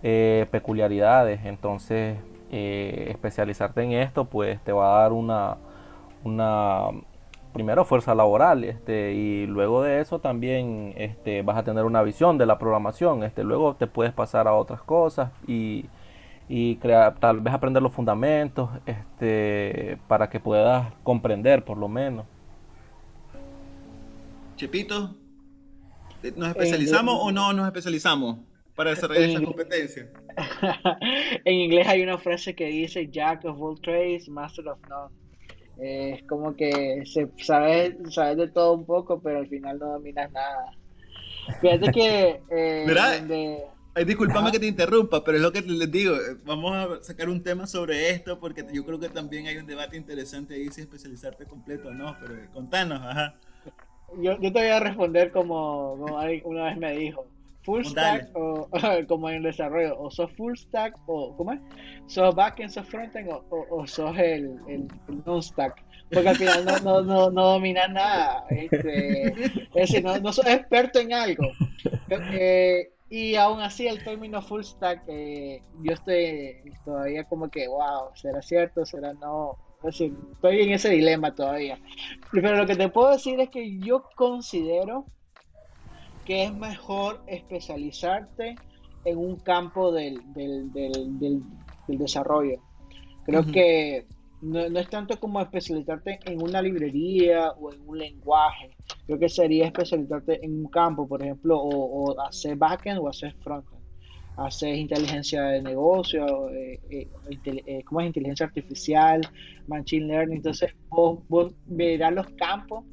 eh, 0.03 0.47
peculiaridades. 0.51 1.45
Entonces, 1.45 2.19
eh, 2.51 3.07
especializarte 3.11 3.83
en 3.83 3.93
esto, 3.93 4.25
pues 4.25 4.61
te 4.63 4.73
va 4.73 4.99
a 4.99 5.03
dar 5.03 5.13
una, 5.13 5.57
una 6.25 6.89
primero 7.53 7.85
fuerza 7.85 8.15
laboral, 8.15 8.65
este, 8.65 9.13
y 9.13 9.47
luego 9.47 9.83
de 9.83 10.01
eso 10.01 10.19
también 10.19 10.95
este, 10.97 11.43
vas 11.43 11.59
a 11.59 11.63
tener 11.63 11.85
una 11.85 12.03
visión 12.03 12.39
de 12.39 12.47
la 12.47 12.59
programación. 12.59 13.23
Este, 13.23 13.45
luego 13.45 13.75
te 13.75 13.87
puedes 13.87 14.13
pasar 14.13 14.49
a 14.49 14.55
otras 14.55 14.83
cosas 14.83 15.31
y 15.47 15.87
y 16.49 16.77
crear, 16.77 17.19
tal 17.19 17.41
vez 17.41 17.55
aprender 17.55 17.83
los 17.83 17.93
fundamentos 17.93 18.71
este, 18.87 19.99
para 20.09 20.29
que 20.29 20.41
puedas 20.41 20.93
comprender 21.03 21.65
por 21.65 21.79
lo 21.79 21.89
menos. 21.89 22.27
Chepito, 24.57 25.15
¿nos 26.37 26.49
especializamos 26.51 27.17
o 27.21 27.33
no 27.33 27.53
nos 27.53 27.67
especializamos 27.67 28.39
para 28.75 28.91
desarrollar 28.91 29.31
esa 29.31 29.43
competencia? 29.43 30.09
en 31.45 31.55
inglés 31.55 31.87
hay 31.89 32.03
una 32.03 32.19
frase 32.19 32.55
que 32.55 32.67
dice 32.67 33.09
Jack 33.09 33.45
of 33.45 33.61
all 33.61 33.81
trades, 33.81 34.29
master 34.29 34.69
of 34.69 34.79
none. 34.89 35.15
es 35.81 36.23
como 36.25 36.55
que 36.55 37.03
se, 37.07 37.29
sabes, 37.39 37.97
sabes 38.11 38.37
de 38.37 38.49
todo 38.49 38.75
un 38.75 38.85
poco, 38.85 39.21
pero 39.21 39.39
al 39.39 39.49
final 39.49 39.79
no 39.79 39.87
dominas 39.87 40.31
nada. 40.33 40.73
Fíjate 41.61 41.91
que... 41.91 42.41
Eh, 42.51 42.87
Ay, 43.01 43.59
disculpame 44.07 44.51
que 44.51 44.59
te 44.59 44.67
interrumpa, 44.67 45.23
pero 45.23 45.37
es 45.37 45.43
lo 45.43 45.53
que 45.53 45.63
les 45.63 45.91
digo. 45.91 46.15
Eh, 46.15 46.37
vamos 46.45 46.73
a 46.75 47.03
sacar 47.03 47.29
un 47.29 47.43
tema 47.43 47.67
sobre 47.67 48.11
esto 48.11 48.39
porque 48.39 48.65
yo 48.73 48.85
creo 48.85 48.99
que 48.99 49.09
también 49.09 49.47
hay 49.47 49.57
un 49.59 49.67
debate 49.67 49.97
interesante 49.97 50.55
ahí 50.55 50.69
si 50.71 50.81
especializarte 50.81 51.45
completo 51.45 51.89
o 51.89 51.93
no. 51.93 52.17
Pero 52.21 52.35
contanos, 52.53 53.01
ajá. 53.03 53.35
Yo, 54.19 54.39
yo 54.41 54.53
te 54.53 54.61
voy 54.61 54.69
a 54.69 54.81
responder 54.81 55.31
como, 55.31 55.95
una 55.95 56.65
vez 56.65 56.77
me 56.77 56.97
dijo. 56.97 57.27
Full 57.65 57.85
stack 57.85 58.31
o 58.35 58.69
como 59.09 59.31
en 59.31 59.37
el 59.37 59.43
desarrollo, 59.45 59.97
o 59.97 60.11
sos 60.11 60.33
full 60.33 60.55
stack 60.57 60.97
o 61.07 61.37
¿cómo 61.37 61.53
es? 61.53 61.61
¿Sos 62.07 62.35
backend, 62.35 62.71
sos 62.71 62.85
frontend 62.87 63.29
o, 63.31 63.45
o, 63.51 63.87
sos 63.87 64.19
el, 64.19 64.59
el, 64.67 64.89
non-stack? 65.25 65.81
Porque 66.13 66.29
al 66.29 66.37
final 66.37 66.65
no, 66.65 66.79
no, 66.81 67.03
no, 67.03 67.31
no 67.31 67.47
dominas 67.53 67.89
nada. 67.89 68.45
Este, 68.51 69.29
es 69.29 69.73
decir, 69.75 70.03
no, 70.03 70.19
no 70.19 70.33
sos 70.33 70.47
experto 70.47 70.99
en 70.99 71.13
algo. 71.13 71.45
Eh, 72.11 72.91
y 73.13 73.37
aún 73.37 73.61
así 73.61 73.87
el 73.87 74.03
término 74.03 74.41
full 74.41 74.63
stack, 74.63 75.03
eh, 75.07 75.63
yo 75.83 75.93
estoy 75.93 76.63
todavía 76.83 77.25
como 77.25 77.51
que, 77.51 77.69
wow, 77.69 78.09
¿será 78.15 78.41
cierto? 78.41 78.87
¿Será 78.87 79.13
no? 79.13 79.59
estoy 79.87 80.61
en 80.63 80.71
ese 80.71 80.89
dilema 80.89 81.35
todavía. 81.35 81.79
Pero 82.33 82.57
lo 82.57 82.67
que 82.67 82.75
te 82.75 82.89
puedo 82.89 83.11
decir 83.11 83.39
es 83.39 83.51
que 83.51 83.79
yo 83.81 84.05
considero 84.17 85.05
que 86.25 86.45
es 86.45 86.55
mejor 86.55 87.23
especializarte 87.27 88.55
en 89.05 89.19
un 89.19 89.37
campo 89.41 89.93
del, 89.93 90.23
del, 90.33 90.73
del, 90.73 91.43
desarrollo. 91.89 92.63
Creo 93.27 93.45
que 93.45 94.07
no, 94.43 94.69
no, 94.69 94.81
es 94.81 94.91
tanto 94.91 95.19
como 95.19 95.41
especializarte 95.41 96.19
en 96.27 96.43
una 96.43 96.61
librería 96.61 97.53
o 97.53 97.73
en 97.73 97.81
un 97.89 97.99
lenguaje, 97.99 98.71
Creo 99.07 99.19
que 99.19 99.29
sería 99.29 99.67
especializarte 99.67 100.45
en 100.45 100.65
un 100.65 100.67
campo, 100.67 101.07
por 101.09 101.23
ejemplo, 101.23 101.59
o, 101.61 102.21
hacer 102.21 102.57
backend 102.57 102.99
o 102.99 103.09
hacer 103.09 103.35
frontend. 103.43 103.83
Hacer 104.37 104.75
inteligencia 104.75 105.43
de 105.43 105.61
negocio, 105.61 106.49
eh, 106.51 106.81
eh, 106.89 107.09
eh, 107.45 107.83
¿cómo 107.85 108.01
es 108.01 108.07
inteligencia 108.07 108.47
artificial, 108.47 109.21
machine 109.67 110.07
learning? 110.07 110.37
Entonces, 110.37 110.73
vos, 110.89 111.21
vos 111.29 111.53
verás 111.67 112.15
los 112.15 112.27
campos 112.31 112.85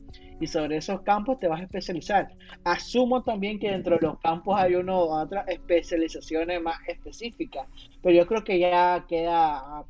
y 0.42 0.48
sobre 0.48 0.78
esos 0.78 1.02
campos 1.02 1.40
te 1.40 1.48
vas 1.48 1.62
a 1.62 1.64
especializar. 1.64 2.28
Asumo 2.66 3.24
también 3.24 3.58
que 3.58 3.72
dentro 3.72 3.98
de 3.98 4.08
los 4.08 4.20
campos 4.20 4.60
hay 4.60 4.76
uno 4.76 5.06
u 5.06 5.14
otras 5.14 5.48
especializaciones 5.48 6.62
más 6.62 6.78
específicas, 6.88 7.68
pero 8.02 8.16
yo 8.18 8.28
creo 8.28 8.44
que 8.44 8.60
ya 8.60 9.06
queda 9.08 9.86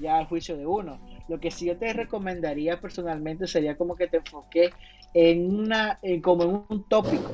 ya 0.00 0.18
al 0.18 0.26
juicio 0.26 0.56
de 0.56 0.66
uno. 0.66 0.98
Lo 1.28 1.38
que 1.40 1.50
sí 1.50 1.66
yo 1.66 1.76
te 1.76 1.92
recomendaría 1.92 2.80
personalmente 2.80 3.46
sería 3.46 3.76
como 3.76 3.94
que 3.94 4.08
te 4.08 4.18
enfoques 4.18 4.72
en 5.14 5.54
una, 5.54 5.98
como 6.22 6.42
en 6.44 6.64
un 6.68 6.88
tópico, 6.88 7.30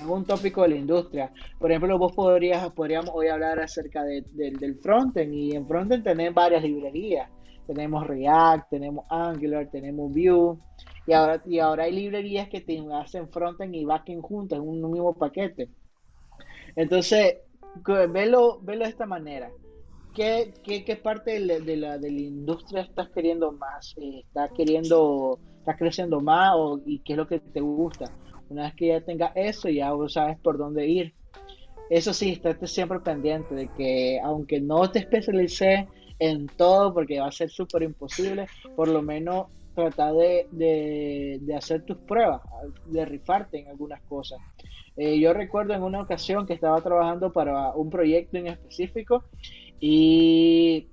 en 0.00 0.08
un 0.08 0.24
tópico 0.24 0.62
de 0.62 0.68
la 0.68 0.76
industria. 0.76 1.32
Por 1.58 1.70
ejemplo, 1.70 1.98
vos 1.98 2.12
podrías, 2.12 2.70
podríamos 2.72 3.10
hoy 3.12 3.28
hablar 3.28 3.60
acerca 3.60 4.04
de, 4.04 4.24
del 4.32 4.76
frontend 4.76 5.32
y 5.32 5.52
en 5.54 5.66
frontend 5.66 6.04
tenemos 6.04 6.34
varias 6.34 6.62
librerías. 6.62 7.30
Tenemos 7.66 8.06
React, 8.06 8.70
tenemos 8.70 9.04
Angular, 9.10 9.68
tenemos 9.70 10.10
Vue 10.10 10.56
y 11.06 11.12
ahora, 11.12 11.42
y 11.44 11.58
ahora 11.58 11.84
hay 11.84 11.92
librerías 11.92 12.48
que 12.48 12.62
te 12.62 12.82
hacen 12.94 13.28
frontend 13.28 13.74
y 13.74 13.84
backend 13.84 14.22
juntos 14.22 14.58
en 14.58 14.66
un 14.66 14.90
mismo 14.90 15.14
paquete. 15.14 15.68
Entonces, 16.76 17.38
velo, 18.10 18.60
velo 18.62 18.84
de 18.84 18.90
esta 18.90 19.06
manera. 19.06 19.50
¿Qué, 20.18 20.52
qué, 20.64 20.84
qué 20.84 20.96
parte 20.96 21.34
de 21.34 21.38
la, 21.38 21.60
de, 21.60 21.76
la, 21.76 21.96
de 21.96 22.10
la, 22.10 22.20
industria 22.20 22.82
estás 22.82 23.08
queriendo 23.10 23.52
más? 23.52 23.94
Eh, 23.98 24.24
¿Estás 24.26 24.50
queriendo, 24.50 25.38
estás 25.60 25.76
creciendo 25.76 26.20
más 26.20 26.54
o, 26.56 26.80
y 26.84 26.98
qué 27.04 27.12
es 27.12 27.16
lo 27.16 27.28
que 27.28 27.38
te 27.38 27.60
gusta? 27.60 28.06
Una 28.48 28.64
vez 28.64 28.74
que 28.74 28.88
ya 28.88 29.00
tengas 29.00 29.30
eso, 29.36 29.68
ya 29.68 29.92
sabes 30.08 30.36
por 30.40 30.58
dónde 30.58 30.88
ir. 30.88 31.14
Eso 31.88 32.12
sí, 32.12 32.32
estate 32.32 32.66
siempre 32.66 32.98
pendiente 32.98 33.54
de 33.54 33.68
que 33.76 34.18
aunque 34.20 34.60
no 34.60 34.90
te 34.90 34.98
especialices 34.98 35.86
en 36.18 36.48
todo, 36.48 36.92
porque 36.92 37.20
va 37.20 37.28
a 37.28 37.30
ser 37.30 37.48
súper 37.48 37.84
imposible, 37.84 38.48
por 38.74 38.88
lo 38.88 39.02
menos 39.02 39.46
trata 39.76 40.12
de, 40.12 40.48
de, 40.50 41.38
de, 41.42 41.54
hacer 41.54 41.84
tus 41.84 41.98
pruebas, 41.98 42.42
de 42.86 43.04
rifarte 43.04 43.60
en 43.60 43.68
algunas 43.68 44.02
cosas. 44.02 44.40
Eh, 44.96 45.20
yo 45.20 45.32
recuerdo 45.32 45.74
en 45.74 45.84
una 45.84 46.02
ocasión 46.02 46.44
que 46.44 46.54
estaba 46.54 46.80
trabajando 46.80 47.32
para 47.32 47.70
un 47.76 47.88
proyecto 47.88 48.36
en 48.36 48.48
específico 48.48 49.22
y 49.80 50.88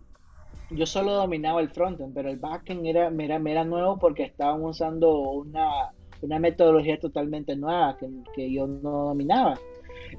yo 0.69 0.85
solo 0.85 1.13
dominaba 1.13 1.61
el 1.61 1.69
frontend, 1.69 2.13
pero 2.13 2.29
el 2.29 2.37
backend 2.37 2.85
era, 2.85 3.07
era, 3.07 3.37
era 3.37 3.63
nuevo 3.63 3.97
porque 3.97 4.23
estaban 4.23 4.63
usando 4.63 5.19
una, 5.19 5.91
una 6.21 6.39
metodología 6.39 6.99
totalmente 6.99 7.55
nueva 7.55 7.97
que, 7.97 8.09
que, 8.35 8.51
yo 8.51 8.67
no 8.67 9.05
dominaba. 9.07 9.59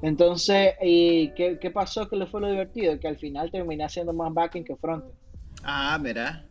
Entonces, 0.01 0.73
¿y 0.81 1.29
qué, 1.31 1.57
qué, 1.59 1.71
pasó? 1.71 2.09
Que 2.09 2.15
le 2.15 2.27
fue 2.27 2.41
lo 2.41 2.49
divertido, 2.49 2.99
que 2.99 3.07
al 3.07 3.17
final 3.17 3.51
terminé 3.51 3.83
haciendo 3.83 4.13
más 4.13 4.33
backend 4.33 4.65
que 4.65 4.75
frontend. 4.75 5.13
Ah, 5.63 5.97
mira. 6.01 6.45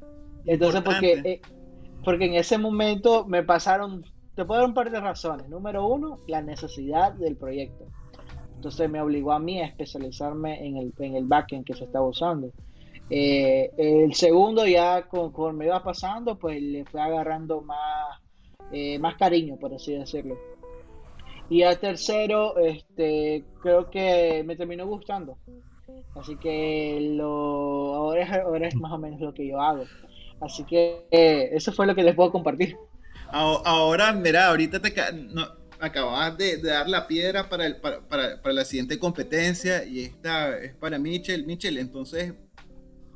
Entonces, 0.44 0.82
porque, 0.82 1.12
eh, 1.24 1.40
porque 2.04 2.26
en 2.26 2.34
ese 2.34 2.58
momento 2.58 3.26
me 3.26 3.42
pasaron 3.42 4.04
te 4.36 4.44
puedo 4.44 4.60
dar 4.60 4.68
un 4.68 4.74
par 4.74 4.90
de 4.90 5.00
razones. 5.00 5.48
Número 5.48 5.86
uno, 5.86 6.20
la 6.28 6.42
necesidad 6.42 7.14
del 7.14 7.36
proyecto. 7.36 7.86
Entonces 8.56 8.90
me 8.90 9.00
obligó 9.00 9.32
a 9.32 9.38
mí 9.38 9.60
a 9.60 9.66
especializarme 9.66 10.66
en 10.66 10.76
el, 10.76 10.92
en 10.98 11.14
el 11.14 11.24
backend 11.24 11.64
que 11.64 11.74
se 11.74 11.84
estaba 11.84 12.06
usando. 12.06 12.50
Eh, 13.08 13.70
el 13.76 14.14
segundo, 14.14 14.66
ya 14.66 15.02
conforme 15.02 15.66
iba 15.66 15.82
pasando, 15.82 16.36
pues 16.36 16.60
le 16.60 16.84
fue 16.84 17.00
agarrando 17.00 17.60
más, 17.60 18.20
eh, 18.72 18.98
más 18.98 19.14
cariño, 19.16 19.56
por 19.56 19.72
así 19.74 19.92
decirlo. 19.92 20.36
Y 21.48 21.62
al 21.62 21.78
tercero, 21.78 22.56
este, 22.58 23.44
creo 23.62 23.88
que 23.88 24.42
me 24.44 24.56
terminó 24.56 24.86
gustando. 24.86 25.38
Así 26.16 26.36
que 26.36 27.12
lo, 27.12 27.94
ahora, 27.94 28.22
es, 28.22 28.32
ahora 28.32 28.68
es 28.68 28.74
más 28.74 28.90
o 28.90 28.98
menos 28.98 29.20
lo 29.20 29.32
que 29.32 29.46
yo 29.46 29.60
hago. 29.60 29.84
Así 30.40 30.64
que 30.64 31.06
eh, 31.10 31.50
eso 31.52 31.72
fue 31.72 31.86
lo 31.86 31.94
que 31.94 32.02
les 32.02 32.14
puedo 32.14 32.32
compartir. 32.32 32.76
Ahora, 33.30 34.12
mira, 34.12 34.48
ahorita 34.48 34.80
te 34.80 34.92
no, 35.12 35.46
acabas 35.80 36.36
de, 36.36 36.58
dar 36.58 36.88
la 36.88 37.06
piedra 37.06 37.48
para, 37.48 37.66
el, 37.66 37.76
para, 37.76 38.00
para, 38.08 38.52
la 38.52 38.64
siguiente 38.64 38.98
competencia 38.98 39.84
y 39.84 40.00
esta 40.00 40.56
es 40.58 40.74
para 40.74 40.98
Michel. 40.98 41.46
Michel, 41.46 41.78
entonces, 41.78 42.34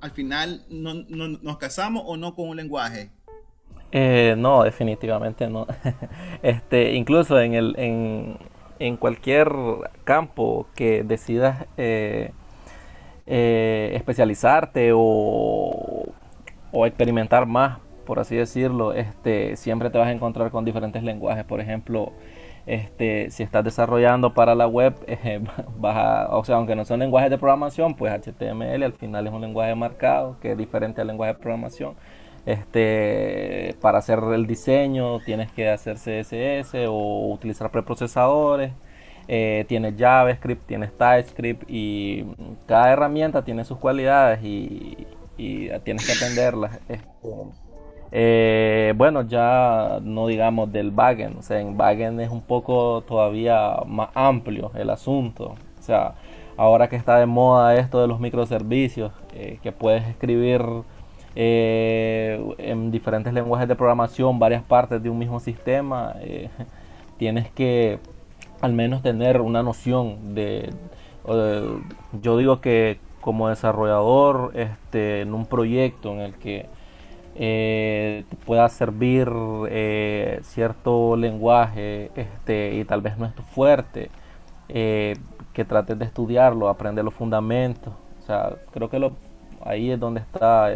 al 0.00 0.10
final, 0.10 0.64
¿no, 0.68 0.94
no, 0.94 1.28
¿nos 1.28 1.58
casamos 1.58 2.02
o 2.06 2.16
no 2.16 2.34
con 2.34 2.48
un 2.48 2.56
lenguaje? 2.56 3.10
Eh, 3.92 4.34
no, 4.36 4.62
definitivamente 4.62 5.48
no. 5.48 5.66
este, 6.42 6.94
incluso 6.94 7.40
en, 7.40 7.54
el, 7.54 7.74
en, 7.78 8.38
en 8.78 8.96
cualquier 8.96 9.50
campo 10.04 10.68
que 10.74 11.02
decidas 11.02 11.66
eh, 11.76 12.32
eh, 13.26 13.92
especializarte 13.94 14.92
o, 14.94 16.12
o 16.72 16.86
experimentar 16.86 17.46
más 17.46 17.78
por 18.10 18.18
así 18.18 18.34
decirlo, 18.34 18.92
este, 18.92 19.56
siempre 19.56 19.88
te 19.88 19.96
vas 19.96 20.08
a 20.08 20.10
encontrar 20.10 20.50
con 20.50 20.64
diferentes 20.64 21.00
lenguajes. 21.04 21.44
Por 21.44 21.60
ejemplo, 21.60 22.12
este, 22.70 23.32
si 23.32 23.42
estás 23.42 23.64
desarrollando 23.64 24.32
para 24.32 24.54
la 24.54 24.68
web, 24.68 24.94
eh, 25.08 25.42
o 26.30 26.44
sea, 26.44 26.56
aunque 26.56 26.76
no 26.76 26.84
son 26.84 27.00
lenguajes 27.00 27.28
de 27.28 27.36
programación, 27.36 27.94
pues 27.94 28.12
HTML 28.12 28.84
al 28.84 28.92
final 28.92 29.26
es 29.26 29.32
un 29.32 29.40
lenguaje 29.40 29.74
marcado 29.74 30.38
que 30.40 30.52
es 30.52 30.58
diferente 30.58 31.00
al 31.00 31.08
lenguaje 31.08 31.34
de 31.34 31.38
programación. 31.40 31.96
Este, 32.46 33.76
para 33.80 33.98
hacer 33.98 34.20
el 34.32 34.46
diseño 34.46 35.18
tienes 35.20 35.50
que 35.52 35.68
hacer 35.68 35.96
CSS 35.96 36.86
o 36.88 37.32
utilizar 37.32 37.70
preprocesadores. 37.72 38.72
Eh, 39.26 39.64
tienes 39.68 39.94
JavaScript, 39.98 40.64
tienes 40.66 40.92
TypeScript 40.96 41.64
y 41.68 42.24
cada 42.66 42.92
herramienta 42.92 43.42
tiene 43.42 43.64
sus 43.64 43.78
cualidades 43.78 44.42
y, 44.44 45.08
y 45.36 45.70
tienes 45.80 46.06
que 46.06 46.12
atenderlas. 46.12 46.78
Este, 46.88 47.08
eh, 48.12 48.92
bueno, 48.96 49.22
ya 49.22 50.00
no 50.02 50.26
digamos 50.26 50.72
del 50.72 50.90
backend, 50.90 51.38
o 51.38 51.42
sea, 51.42 51.60
en 51.60 51.76
backend 51.76 52.20
es 52.20 52.30
un 52.30 52.42
poco 52.42 53.02
todavía 53.06 53.76
más 53.86 54.10
amplio 54.14 54.72
el 54.74 54.90
asunto. 54.90 55.54
O 55.78 55.82
sea, 55.82 56.14
ahora 56.56 56.88
que 56.88 56.96
está 56.96 57.18
de 57.18 57.26
moda 57.26 57.76
esto 57.76 58.00
de 58.00 58.08
los 58.08 58.20
microservicios, 58.20 59.12
eh, 59.34 59.58
que 59.62 59.72
puedes 59.72 60.06
escribir 60.08 60.62
eh, 61.36 62.54
en 62.58 62.90
diferentes 62.90 63.32
lenguajes 63.32 63.68
de 63.68 63.76
programación 63.76 64.38
varias 64.38 64.62
partes 64.64 65.02
de 65.02 65.10
un 65.10 65.18
mismo 65.18 65.38
sistema, 65.40 66.14
tienes 67.18 67.50
que 67.50 68.00
al 68.60 68.72
menos 68.72 69.02
tener 69.02 69.40
una 69.40 69.62
noción 69.62 70.34
de, 70.34 70.70
yo 72.20 72.36
digo 72.36 72.60
que 72.60 72.98
como 73.20 73.48
desarrollador 73.48 74.52
este, 74.54 75.20
en 75.22 75.34
un 75.34 75.46
proyecto 75.46 76.12
en 76.12 76.20
el 76.20 76.34
que 76.34 76.66
eh, 77.42 78.24
pueda 78.44 78.68
servir 78.68 79.26
eh, 79.70 80.40
cierto 80.42 81.16
lenguaje 81.16 82.10
este, 82.14 82.74
y 82.74 82.84
tal 82.84 83.00
vez 83.00 83.16
no 83.16 83.24
es 83.24 83.34
tu 83.34 83.40
fuerte, 83.40 84.10
eh, 84.68 85.16
que 85.54 85.64
trates 85.64 85.98
de 85.98 86.04
estudiarlo, 86.04 86.68
aprender 86.68 87.02
los 87.02 87.14
fundamentos. 87.14 87.94
O 88.18 88.26
sea, 88.26 88.56
creo 88.72 88.90
que 88.90 89.10
ahí 89.64 89.90
es 89.90 89.98
donde 89.98 90.20
está 90.20 90.68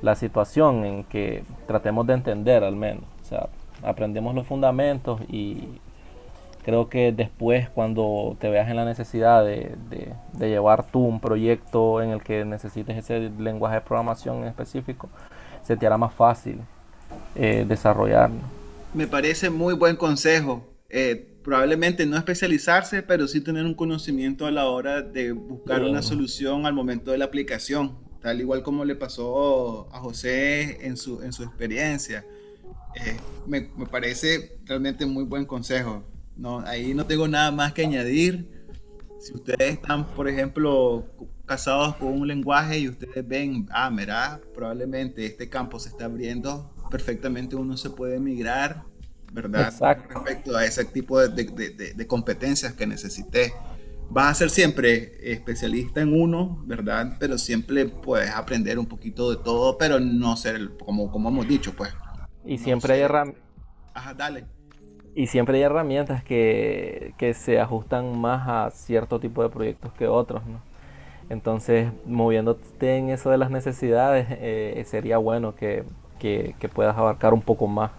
la 0.00 0.14
situación 0.14 0.84
en 0.84 1.02
que 1.02 1.42
tratemos 1.66 2.06
de 2.06 2.14
entender 2.14 2.62
al 2.62 2.76
menos. 2.76 3.02
O 3.22 3.24
sea, 3.24 3.48
aprendemos 3.82 4.36
los 4.36 4.46
fundamentos 4.46 5.20
y 5.28 5.80
creo 6.62 6.88
que 6.88 7.10
después 7.10 7.68
cuando 7.68 8.36
te 8.38 8.48
veas 8.48 8.68
en 8.70 8.76
la 8.76 8.84
necesidad 8.84 9.44
de, 9.44 9.74
de, 9.90 10.12
de 10.34 10.48
llevar 10.50 10.84
tú 10.84 11.00
un 11.00 11.18
proyecto 11.18 12.00
en 12.00 12.10
el 12.10 12.22
que 12.22 12.44
necesites 12.44 12.96
ese 12.96 13.30
lenguaje 13.40 13.76
de 13.76 13.80
programación 13.80 14.42
en 14.42 14.44
específico, 14.44 15.08
se 15.68 15.76
te 15.76 15.86
hará 15.86 15.98
más 15.98 16.14
fácil 16.14 16.60
eh, 17.34 17.66
desarrollarlo. 17.68 18.40
Me 18.94 19.06
parece 19.06 19.50
muy 19.50 19.74
buen 19.74 19.96
consejo. 19.96 20.66
Eh, 20.88 21.36
probablemente 21.44 22.06
no 22.06 22.16
especializarse, 22.16 23.02
pero 23.02 23.28
sí 23.28 23.42
tener 23.42 23.66
un 23.66 23.74
conocimiento 23.74 24.46
a 24.46 24.50
la 24.50 24.64
hora 24.64 25.02
de 25.02 25.32
buscar 25.32 25.82
una 25.82 26.00
solución 26.00 26.64
al 26.64 26.72
momento 26.72 27.10
de 27.10 27.18
la 27.18 27.26
aplicación, 27.26 27.98
tal 28.22 28.40
igual 28.40 28.62
como 28.62 28.86
le 28.86 28.94
pasó 28.94 29.90
a 29.92 30.00
José 30.00 30.86
en 30.86 30.96
su, 30.96 31.22
en 31.22 31.34
su 31.34 31.42
experiencia. 31.42 32.24
Eh, 32.94 33.18
me, 33.46 33.68
me, 33.76 33.84
parece 33.84 34.58
realmente 34.64 35.04
muy 35.04 35.24
buen 35.24 35.44
consejo. 35.44 36.02
No, 36.34 36.60
ahí 36.60 36.94
no 36.94 37.04
tengo 37.04 37.28
nada 37.28 37.50
más 37.50 37.74
que 37.74 37.82
añadir. 37.82 38.48
Si 39.20 39.34
ustedes 39.34 39.74
están, 39.74 40.06
por 40.06 40.28
ejemplo, 40.28 41.04
casados 41.48 41.96
con 41.96 42.08
un 42.08 42.28
lenguaje 42.28 42.78
y 42.78 42.88
ustedes 42.88 43.26
ven, 43.26 43.66
ah, 43.72 43.90
mira, 43.90 44.40
probablemente 44.54 45.26
este 45.26 45.48
campo 45.48 45.80
se 45.80 45.88
está 45.88 46.04
abriendo, 46.04 46.70
perfectamente 46.90 47.56
uno 47.56 47.76
se 47.76 47.90
puede 47.90 48.20
migrar, 48.20 48.84
¿verdad? 49.32 49.68
Exacto. 49.68 50.20
Respecto 50.20 50.56
a 50.56 50.64
ese 50.64 50.84
tipo 50.84 51.18
de, 51.18 51.28
de, 51.44 51.70
de, 51.70 51.94
de 51.94 52.06
competencias 52.06 52.74
que 52.74 52.86
necesité. 52.86 53.52
Vas 54.10 54.30
a 54.30 54.34
ser 54.34 54.50
siempre 54.50 55.18
especialista 55.20 56.00
en 56.00 56.18
uno, 56.18 56.62
¿verdad? 56.66 57.16
Pero 57.18 57.36
siempre 57.36 57.86
puedes 57.86 58.30
aprender 58.30 58.78
un 58.78 58.86
poquito 58.86 59.30
de 59.30 59.42
todo, 59.42 59.76
pero 59.76 60.00
no 60.00 60.36
ser, 60.36 60.70
como, 60.78 61.10
como 61.10 61.28
hemos 61.28 61.46
dicho, 61.46 61.74
pues. 61.74 61.92
Y 62.44 62.56
siempre 62.56 62.88
no 62.88 62.94
hay 62.94 63.00
herramientas. 63.00 63.44
Ajá, 63.92 64.14
dale. 64.14 64.46
Y 65.14 65.26
siempre 65.26 65.58
hay 65.58 65.64
herramientas 65.64 66.22
que, 66.24 67.12
que 67.18 67.34
se 67.34 67.60
ajustan 67.60 68.18
más 68.18 68.48
a 68.48 68.70
cierto 68.70 69.18
tipo 69.20 69.42
de 69.42 69.50
proyectos 69.50 69.92
que 69.92 70.06
otros, 70.06 70.46
¿no? 70.46 70.62
Entonces, 71.30 71.90
moviéndote 72.06 72.96
en 72.96 73.10
eso 73.10 73.30
de 73.30 73.38
las 73.38 73.50
necesidades, 73.50 74.26
eh, 74.30 74.82
sería 74.86 75.18
bueno 75.18 75.54
que, 75.54 75.84
que, 76.18 76.54
que, 76.58 76.68
puedas 76.68 76.96
abarcar 76.96 77.34
un 77.34 77.42
poco 77.42 77.66
más, 77.66 77.90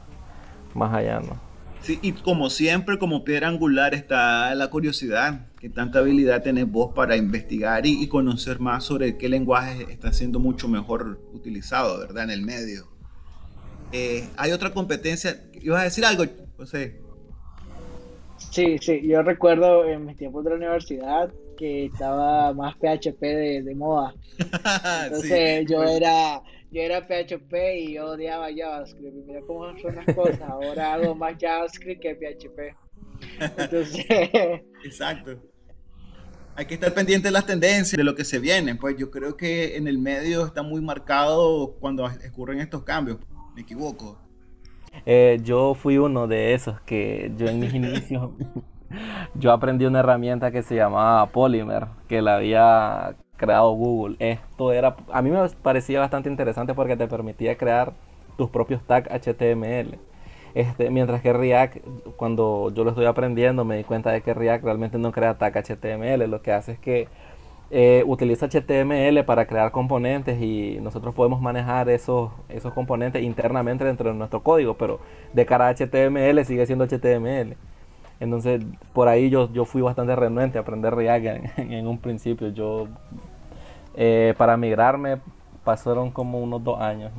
más 0.74 0.94
allá, 0.94 1.20
¿no? 1.20 1.40
Sí, 1.82 2.00
y 2.02 2.12
como 2.12 2.50
siempre, 2.50 2.98
como 2.98 3.24
piedra 3.24 3.48
angular 3.48 3.94
está 3.94 4.54
la 4.56 4.70
curiosidad, 4.70 5.48
que 5.60 5.70
tanta 5.70 6.00
habilidad 6.00 6.44
tenés 6.44 6.70
vos 6.70 6.94
para 6.94 7.16
investigar 7.16 7.86
y, 7.86 8.04
y, 8.04 8.08
conocer 8.08 8.60
más 8.60 8.84
sobre 8.84 9.18
qué 9.18 9.30
lenguaje 9.30 9.86
está 9.90 10.12
siendo 10.12 10.40
mucho 10.40 10.68
mejor 10.68 11.22
utilizado, 11.32 12.00
¿verdad? 12.00 12.26
En 12.26 12.32
el 12.32 12.42
medio. 12.42 12.88
Eh, 13.92 14.28
hay 14.38 14.52
otra 14.52 14.72
competencia, 14.72 15.42
¿ibas 15.62 15.82
a 15.82 15.84
decir 15.86 16.06
algo, 16.06 16.26
José? 16.58 17.00
Sí, 18.52 18.78
sí, 18.80 19.02
yo 19.08 19.22
recuerdo 19.22 19.86
en 19.86 20.06
mis 20.06 20.18
tiempos 20.18 20.44
de 20.44 20.52
la 20.52 20.56
universidad 20.58 21.32
que 21.60 21.86
estaba 21.88 22.54
más 22.54 22.76
PHP 22.78 23.22
de, 23.22 23.64
de 23.64 23.76
moda. 23.76 24.14
Entonces 25.04 25.60
sí, 25.60 25.66
yo 25.70 25.80
pues. 25.80 25.92
era 25.92 26.42
yo 26.72 26.82
era 26.82 27.06
PHP 27.06 27.54
y 27.80 27.94
yo 27.96 28.12
odiaba 28.12 28.48
JavaScript. 28.56 29.16
Mira 29.28 29.42
cómo 29.46 29.78
son 29.80 29.96
las 29.96 30.16
cosas. 30.16 30.42
Ahora 30.42 30.94
hago 30.94 31.16
más 31.16 31.36
JavaScript 31.38 32.02
que 32.02 32.16
PHP. 32.16 32.60
Entonces. 33.58 34.06
Exacto. 34.86 35.38
hay 36.56 36.66
que 36.66 36.76
estar 36.76 36.94
pendiente 36.94 37.28
de 37.28 37.32
las 37.32 37.46
tendencias, 37.46 37.98
de 37.98 38.04
lo 38.06 38.16
que 38.16 38.24
se 38.24 38.40
viene. 38.40 38.76
Pues 38.76 38.96
yo 38.98 39.12
creo 39.12 39.36
que 39.36 39.76
en 39.76 39.90
el 39.90 39.98
medio 39.98 40.46
está 40.46 40.64
muy 40.64 40.80
marcado 40.80 41.76
cuando 41.82 42.06
ocurren 42.06 42.62
estos 42.62 42.84
cambios. 42.84 43.18
¿Me 43.54 43.64
equivoco? 43.64 44.18
Eh, 45.06 45.40
yo 45.44 45.74
fui 45.74 45.98
uno 45.98 46.28
de 46.28 46.54
esos 46.54 46.80
que 46.82 47.34
yo 47.36 47.48
en 47.48 47.60
mis 47.60 47.74
inicios, 47.74 48.32
yo 49.36 49.52
aprendí 49.52 49.86
una 49.86 50.00
herramienta 50.00 50.52
que 50.52 50.62
se 50.64 50.76
llamaba 50.76 51.26
Polymer, 51.28 51.88
que 52.08 52.22
la 52.22 52.36
había 52.36 53.16
creado 53.38 53.72
Google. 53.72 54.16
Esto 54.20 54.72
era, 54.72 54.96
a 55.12 55.22
mí 55.22 55.30
me 55.32 55.40
parecía 55.62 56.00
bastante 56.00 56.30
interesante 56.30 56.74
porque 56.74 56.98
te 56.98 57.08
permitía 57.08 57.58
crear 57.58 57.94
tus 58.38 58.50
propios 58.50 58.82
tags 58.84 59.10
HTML. 59.10 59.98
Este, 60.54 60.90
mientras 60.90 61.22
que 61.22 61.32
React, 61.32 61.78
cuando 62.18 62.72
yo 62.74 62.84
lo 62.84 62.90
estoy 62.92 63.06
aprendiendo, 63.06 63.66
me 63.66 63.78
di 63.78 63.84
cuenta 63.84 64.12
de 64.12 64.22
que 64.22 64.34
React 64.34 64.64
realmente 64.64 64.98
no 64.98 65.12
crea 65.12 65.38
tag 65.38 65.56
HTML. 65.56 66.30
Lo 66.30 66.42
que 66.42 66.52
hace 66.52 66.74
es 66.74 66.80
que 66.80 67.08
eh, 67.72 68.04
utiliza 68.08 68.48
HTML 68.48 69.24
para 69.26 69.46
crear 69.46 69.72
componentes 69.72 70.42
y 70.42 70.80
nosotros 70.82 71.14
podemos 71.14 71.40
manejar 71.40 71.88
esos, 71.90 72.32
esos 72.50 72.74
componentes 72.74 73.22
internamente 73.24 73.86
dentro 73.86 74.10
de 74.10 74.16
nuestro 74.16 74.42
código, 74.42 74.74
pero 74.76 75.00
de 75.34 75.46
cara 75.46 75.68
a 75.68 75.76
HTML 75.76 76.44
sigue 76.46 76.66
siendo 76.66 76.86
HTML. 76.88 77.56
Entonces, 78.20 78.62
por 78.94 79.08
ahí 79.08 79.30
yo, 79.30 79.52
yo 79.54 79.66
fui 79.66 79.82
bastante 79.82 80.16
renuente 80.16 80.58
a 80.58 80.62
aprender 80.62 80.94
React 80.94 81.58
en, 81.58 81.88
un 81.88 82.00
principio. 82.00 82.50
Yo, 82.50 82.88
eh, 83.96 84.34
para 84.38 84.58
migrarme, 84.58 85.22
pasaron 85.64 86.12
como 86.12 86.40
unos 86.40 86.64
dos 86.64 86.80
años. 86.82 87.12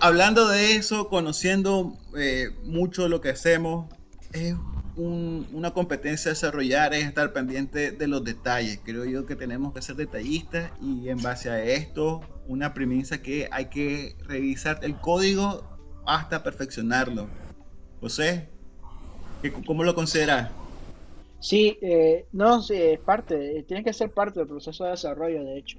Hablando 0.00 0.48
de 0.48 0.76
eso, 0.76 1.08
conociendo 1.08 1.96
eh, 2.18 2.50
mucho 2.64 3.08
lo 3.08 3.20
que 3.20 3.30
hacemos, 3.30 3.86
es 4.32 4.54
una 4.96 5.72
competencia 5.72 6.30
desarrollar 6.30 6.94
es 6.94 7.04
estar 7.04 7.32
pendiente 7.32 7.90
de 7.90 8.06
los 8.06 8.24
detalles. 8.24 8.80
Creo 8.82 9.04
yo 9.04 9.26
que 9.26 9.36
tenemos 9.36 9.74
que 9.74 9.82
ser 9.82 9.96
detallistas 9.96 10.70
y 10.80 11.08
en 11.10 11.20
base 11.22 11.50
a 11.50 11.62
esto, 11.62 12.22
una 12.46 12.72
premisa 12.72 13.20
que 13.20 13.48
hay 13.52 13.66
que 13.66 14.16
revisar 14.26 14.80
el 14.82 14.96
código 14.96 15.78
hasta 16.06 16.42
perfeccionarlo. 16.42 17.28
José, 18.00 18.48
¿cómo 19.52 19.84
lo 19.84 19.94
consideras? 19.94 20.50
Sí, 21.40 21.78
eh, 21.82 22.26
no, 22.32 22.62
sí, 22.62 22.74
es 22.74 23.00
parte, 23.00 23.62
tiene 23.64 23.84
que 23.84 23.92
ser 23.92 24.10
parte 24.10 24.40
del 24.40 24.48
proceso 24.48 24.84
de 24.84 24.90
desarrollo, 24.90 25.44
de 25.44 25.58
hecho. 25.58 25.78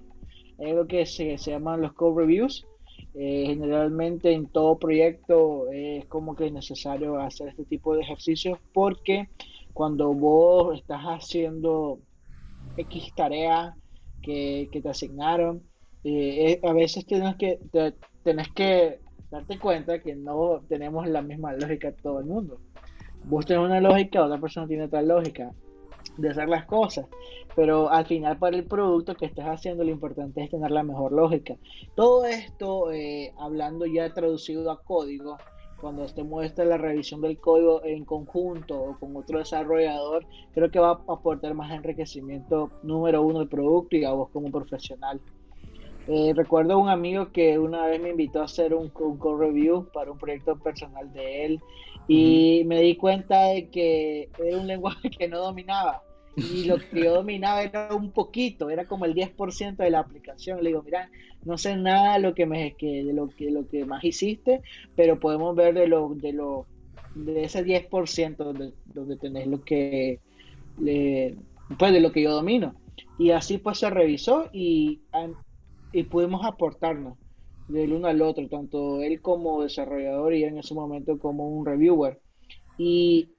Es 0.58 0.74
lo 0.74 0.88
que 0.88 1.06
se, 1.06 1.38
llaman 1.38 1.82
los 1.82 1.94
code 1.94 2.22
reviews, 2.22 2.66
eh, 3.14 3.46
generalmente 3.48 4.32
en 4.32 4.48
todo 4.48 4.78
proyecto 4.78 5.68
es 5.72 6.06
como 6.06 6.36
que 6.36 6.48
es 6.48 6.54
necesario 6.54 7.20
hacer 7.20 7.50
este 7.50 7.66
tipo 7.66 7.96
de 7.96 8.02
ejercicios 8.02 8.60
porque 8.74 9.30
cuando 9.74 10.14
vos 10.14 10.78
estás 10.78 11.02
haciendo 11.04 12.00
X 12.78 13.14
tarea 13.16 13.76
que, 14.22 14.70
te 14.72 14.90
asignaron, 14.90 15.64
eh, 16.04 16.60
a 16.64 16.74
veces 16.74 17.06
tienes 17.06 17.36
que, 17.38 17.60
tenés 18.24 18.50
que 18.54 19.00
darte 19.30 19.60
cuenta 19.60 20.02
que 20.02 20.16
no 20.16 20.62
tenemos 20.68 21.08
la 21.08 21.22
misma 21.22 21.54
lógica 21.54 21.92
todo 21.92 22.20
el 22.20 22.26
mundo. 22.26 22.60
Vos 23.30 23.46
tenés 23.46 23.66
una 23.66 23.82
lógica, 23.82 24.24
otra 24.24 24.40
persona 24.40 24.68
tiene 24.68 24.86
otra 24.86 25.02
lógica 25.02 25.52
de 26.18 26.30
hacer 26.30 26.48
las 26.48 26.66
cosas. 26.66 27.08
Pero 27.56 27.90
al 27.90 28.06
final 28.06 28.38
para 28.38 28.56
el 28.56 28.64
producto 28.64 29.16
que 29.16 29.26
estás 29.26 29.48
haciendo 29.48 29.84
lo 29.84 29.92
importante 29.92 30.42
es 30.42 30.50
tener 30.50 30.72
la 30.72 30.84
mejor 30.84 31.12
lógica. 31.12 31.56
Todo 31.96 32.26
esto, 32.26 32.92
eh, 32.92 33.34
hablando 33.38 33.86
ya 33.86 34.14
traducido 34.14 34.72
a 34.72 34.82
código, 34.82 35.38
cuando 35.82 36.06
te 36.06 36.24
muestra 36.24 36.64
la 36.64 36.78
revisión 36.78 37.22
del 37.22 37.38
código 37.38 37.84
en 37.84 38.06
conjunto 38.06 38.82
o 38.82 38.98
con 38.98 39.16
otro 39.16 39.40
desarrollador, 39.40 40.26
creo 40.54 40.72
que 40.72 40.80
va 40.80 40.92
a 40.92 41.14
aportar 41.14 41.54
más 41.54 41.72
enriquecimiento 41.72 42.72
número 42.82 43.22
uno 43.22 43.40
al 43.40 43.50
producto 43.50 43.96
y 43.96 44.06
a 44.06 44.12
vos 44.12 44.30
como 44.30 44.50
profesional. 44.52 45.20
Eh, 46.08 46.32
recuerdo 46.34 46.80
un 46.80 46.88
amigo 46.88 47.34
que 47.34 47.60
una 47.60 47.86
vez 47.86 48.02
me 48.02 48.12
invitó 48.12 48.42
a 48.42 48.46
hacer 48.46 48.74
un, 48.74 48.90
un 48.98 49.18
code 49.18 49.46
review 49.46 49.90
para 49.92 50.10
un 50.10 50.18
proyecto 50.18 50.58
personal 50.58 51.12
de 51.12 51.46
él 51.46 51.62
y 52.08 52.64
me 52.66 52.82
di 52.82 52.96
cuenta 52.96 53.48
de 53.48 53.70
que 53.70 54.30
era 54.40 54.58
un 54.58 54.68
lenguaje 54.68 55.10
que 55.10 55.28
no 55.28 55.40
dominaba 55.40 56.04
y 56.38 56.66
lo 56.66 56.78
que 56.78 57.04
yo 57.04 57.16
dominaba 57.16 57.64
era 57.64 57.96
un 57.96 58.12
poquito, 58.12 58.70
era 58.70 58.86
como 58.86 59.06
el 59.06 59.16
10% 59.16 59.76
de 59.76 59.90
la 59.90 60.00
aplicación. 60.00 60.64
Le 60.64 60.70
digo, 60.70 60.84
mira, 60.84 61.10
no 61.44 61.58
sé 61.58 61.76
nada 61.76 62.14
de 62.14 62.20
lo 62.20 62.36
que 62.36 62.46
me 62.46 62.76
que, 62.76 63.04
de 63.04 63.12
lo 63.12 63.30
que 63.30 63.50
lo 63.50 63.68
que 63.68 63.86
más 63.86 64.04
hiciste, 64.04 64.62
pero 64.96 65.20
podemos 65.20 65.56
ver 65.56 65.74
de 65.74 65.88
lo 65.88 66.14
de 66.14 66.34
lo 66.34 66.68
de 67.16 67.46
ese 67.46 67.66
10% 67.66 68.38
donde, 68.38 68.74
donde 68.86 69.18
tenés 69.18 69.48
lo 69.48 69.64
que 69.64 70.20
pues 70.78 71.94
de 71.94 72.00
lo 72.00 72.12
que 72.12 72.22
yo 72.22 72.32
domino. 72.32 72.76
Y 73.18 73.32
así 73.32 73.58
pues 73.58 73.80
se 73.80 73.90
revisó 73.90 74.50
y, 74.54 75.02
y 75.92 76.04
pudimos 76.04 76.46
aportarnos 76.46 77.18
del 77.68 77.94
uno 77.94 78.08
al 78.08 78.22
otro, 78.22 78.48
tanto 78.48 79.02
él 79.02 79.22
como 79.22 79.64
desarrollador 79.64 80.34
y 80.34 80.44
en 80.44 80.58
ese 80.58 80.74
momento 80.74 81.20
como 81.20 81.48
un 81.50 81.66
reviewer. 81.66 82.20
Y 82.78 83.30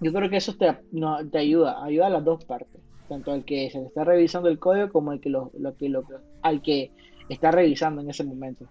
yo 0.00 0.12
creo 0.12 0.30
que 0.30 0.36
eso 0.36 0.54
te, 0.54 0.76
no, 0.92 1.18
te 1.28 1.38
ayuda, 1.38 1.82
ayuda 1.84 2.06
a 2.06 2.10
las 2.10 2.24
dos 2.24 2.44
partes, 2.44 2.80
tanto 3.08 3.32
al 3.32 3.44
que 3.44 3.70
se 3.70 3.80
le 3.80 3.86
está 3.86 4.04
revisando 4.04 4.48
el 4.48 4.58
código 4.58 4.90
como 4.90 5.10
al 5.10 5.20
que, 5.20 5.30
lo, 5.30 5.50
lo, 5.58 5.76
que 5.76 5.88
lo, 5.88 6.04
al 6.42 6.62
que 6.62 6.92
está 7.28 7.50
revisando 7.50 8.00
en 8.02 8.10
ese 8.10 8.24
momento. 8.24 8.68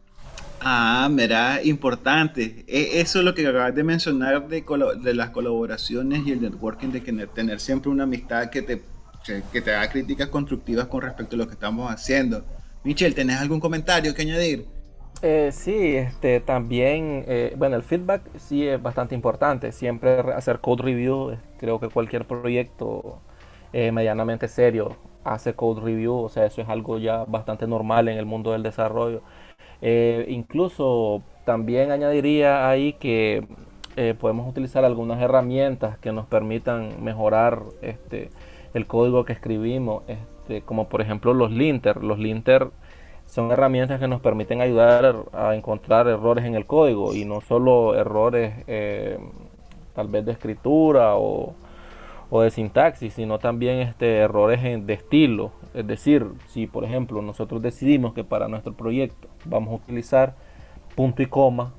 Ah, 0.61 1.09
mira, 1.11 1.61
importante. 1.63 2.63
E, 2.67 3.01
eso 3.01 3.19
es 3.19 3.25
lo 3.25 3.33
que 3.33 3.45
acabas 3.45 3.75
de 3.75 3.83
mencionar 3.83 4.47
de, 4.47 4.63
de 5.01 5.13
las 5.13 5.29
colaboraciones 5.31 6.25
y 6.25 6.31
el 6.31 6.41
networking, 6.41 6.89
de 6.89 7.27
tener 7.27 7.59
siempre 7.59 7.91
una 7.91 8.03
amistad 8.03 8.49
que 8.49 8.61
te, 8.61 8.81
que 9.51 9.61
te 9.61 9.75
haga 9.75 9.89
críticas 9.89 10.29
constructivas 10.29 10.87
con 10.87 11.01
respecto 11.01 11.35
a 11.35 11.39
lo 11.39 11.47
que 11.47 11.53
estamos 11.53 11.91
haciendo. 11.91 12.45
Michelle, 12.85 13.15
¿tenés 13.15 13.39
algún 13.39 13.59
comentario 13.59 14.13
que 14.13 14.21
añadir? 14.21 14.65
Eh, 15.25 15.51
sí, 15.53 15.95
este, 15.95 16.41
también, 16.41 17.23
eh, 17.27 17.53
bueno, 17.57 17.77
el 17.77 17.83
feedback 17.83 18.23
sí 18.37 18.67
es 18.67 18.81
bastante 18.81 19.15
importante. 19.15 19.71
Siempre 19.71 20.19
hacer 20.33 20.59
code 20.59 20.83
review, 20.83 21.31
eh, 21.31 21.37
creo 21.59 21.79
que 21.79 21.87
cualquier 21.89 22.25
proyecto 22.27 23.19
medianamente 23.73 24.47
serio 24.47 24.97
hace 25.23 25.55
code 25.55 25.81
review, 25.81 26.13
o 26.13 26.29
sea, 26.29 26.45
eso 26.45 26.61
es 26.61 26.69
algo 26.69 26.99
ya 26.99 27.25
bastante 27.25 27.65
normal 27.65 28.07
en 28.07 28.19
el 28.19 28.25
mundo 28.25 28.51
del 28.51 28.61
desarrollo. 28.63 29.21
incluso 30.27 31.23
también 31.45 31.91
añadiría 31.91 32.69
ahí 32.69 32.93
que 32.93 33.47
podemos 34.19 34.47
utilizar 34.47 34.85
algunas 34.85 35.21
herramientas 35.21 35.97
que 35.97 36.11
nos 36.11 36.27
permitan 36.27 37.03
mejorar 37.03 37.63
este, 37.81 38.29
el 38.75 38.85
código 38.87 39.25
que 39.25 39.33
escribimos, 39.33 40.03
este, 40.07 40.61
como 40.61 40.87
por 40.89 41.01
ejemplo 41.01 41.33
los 41.33 41.51
linter. 41.51 42.03
Los 42.03 42.19
linter 42.19 42.69
son 43.33 43.51
herramientas 43.51 43.99
que 43.99 44.07
nos 44.07 44.21
permiten 44.21 44.61
ayudar 44.61 45.25
a 45.33 45.55
encontrar 45.55 46.07
errores 46.07 46.45
en 46.45 46.53
el 46.53 46.67
código 46.67 47.15
y 47.15 47.25
no 47.25 47.41
solo 47.41 47.95
errores 47.95 48.53
eh, 48.67 49.17
tal 49.95 50.07
vez 50.07 50.23
de 50.23 50.33
escritura 50.33 51.15
o, 51.15 51.55
de 52.43 52.51
sintaxis, 52.51 53.15
sino 53.15 53.39
también 53.39 53.79
este, 53.79 54.17
errores 54.17 54.61
de 54.61 54.93
estilo. 54.93 55.51
Es 55.73 55.87
decir, 55.87 56.27
si 56.49 56.67
por 56.67 56.83
ejemplo 56.83 57.23
nosotros 57.23 57.59
decidimos 57.63 58.13
que 58.13 58.23
para 58.23 58.47
nuestro 58.47 58.73
proyecto 58.73 59.27
vamos 59.45 59.71
a 59.71 59.75
utilizar 59.77 60.35
punto 60.95 61.23
y 61.23 61.25
coma 61.25 61.73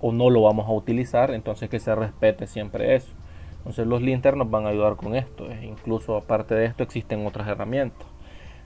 o 0.00 0.12
no 0.12 0.30
lo 0.30 0.42
vamos 0.42 0.68
a 0.68 0.72
utilizar, 0.72 1.32
entonces 1.32 1.68
que 1.68 1.80
se 1.80 1.92
respete 1.96 2.46
siempre 2.46 2.94
eso. 2.94 3.12
Entonces 3.58 3.88
los 3.88 4.02
linters 4.02 4.36
nos 4.36 4.48
van 4.48 4.66
a 4.66 4.68
ayudar 4.68 4.94
con 4.94 5.16
esto. 5.16 5.50
E 5.50 5.66
incluso 5.66 6.16
aparte 6.16 6.54
de 6.54 6.66
esto 6.66 6.84
existen 6.84 7.26
otras 7.26 7.48
herramientas 7.48 8.09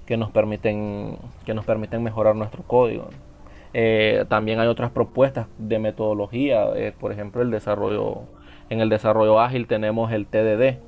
que 0.07 0.17
nos 0.17 0.31
permiten, 0.31 1.19
que 1.45 1.55
nos 1.55 1.65
permiten 1.65 2.03
mejorar 2.03 2.37
nuestro 2.37 2.63
código. 2.63 3.09
Eh, 3.73 4.25
también 4.29 4.61
hay 4.61 4.69
otras 4.69 4.91
propuestas 4.91 5.49
de 5.59 5.79
metodología, 5.79 6.67
eh, 6.77 6.93
por 6.99 7.13
ejemplo 7.13 7.43
el 7.43 7.51
desarrollo, 7.51 8.23
en 8.71 8.81
el 8.81 8.89
desarrollo 8.89 9.41
ágil 9.41 9.67
tenemos 9.67 10.13
el 10.13 10.27
TDD, 10.27 10.79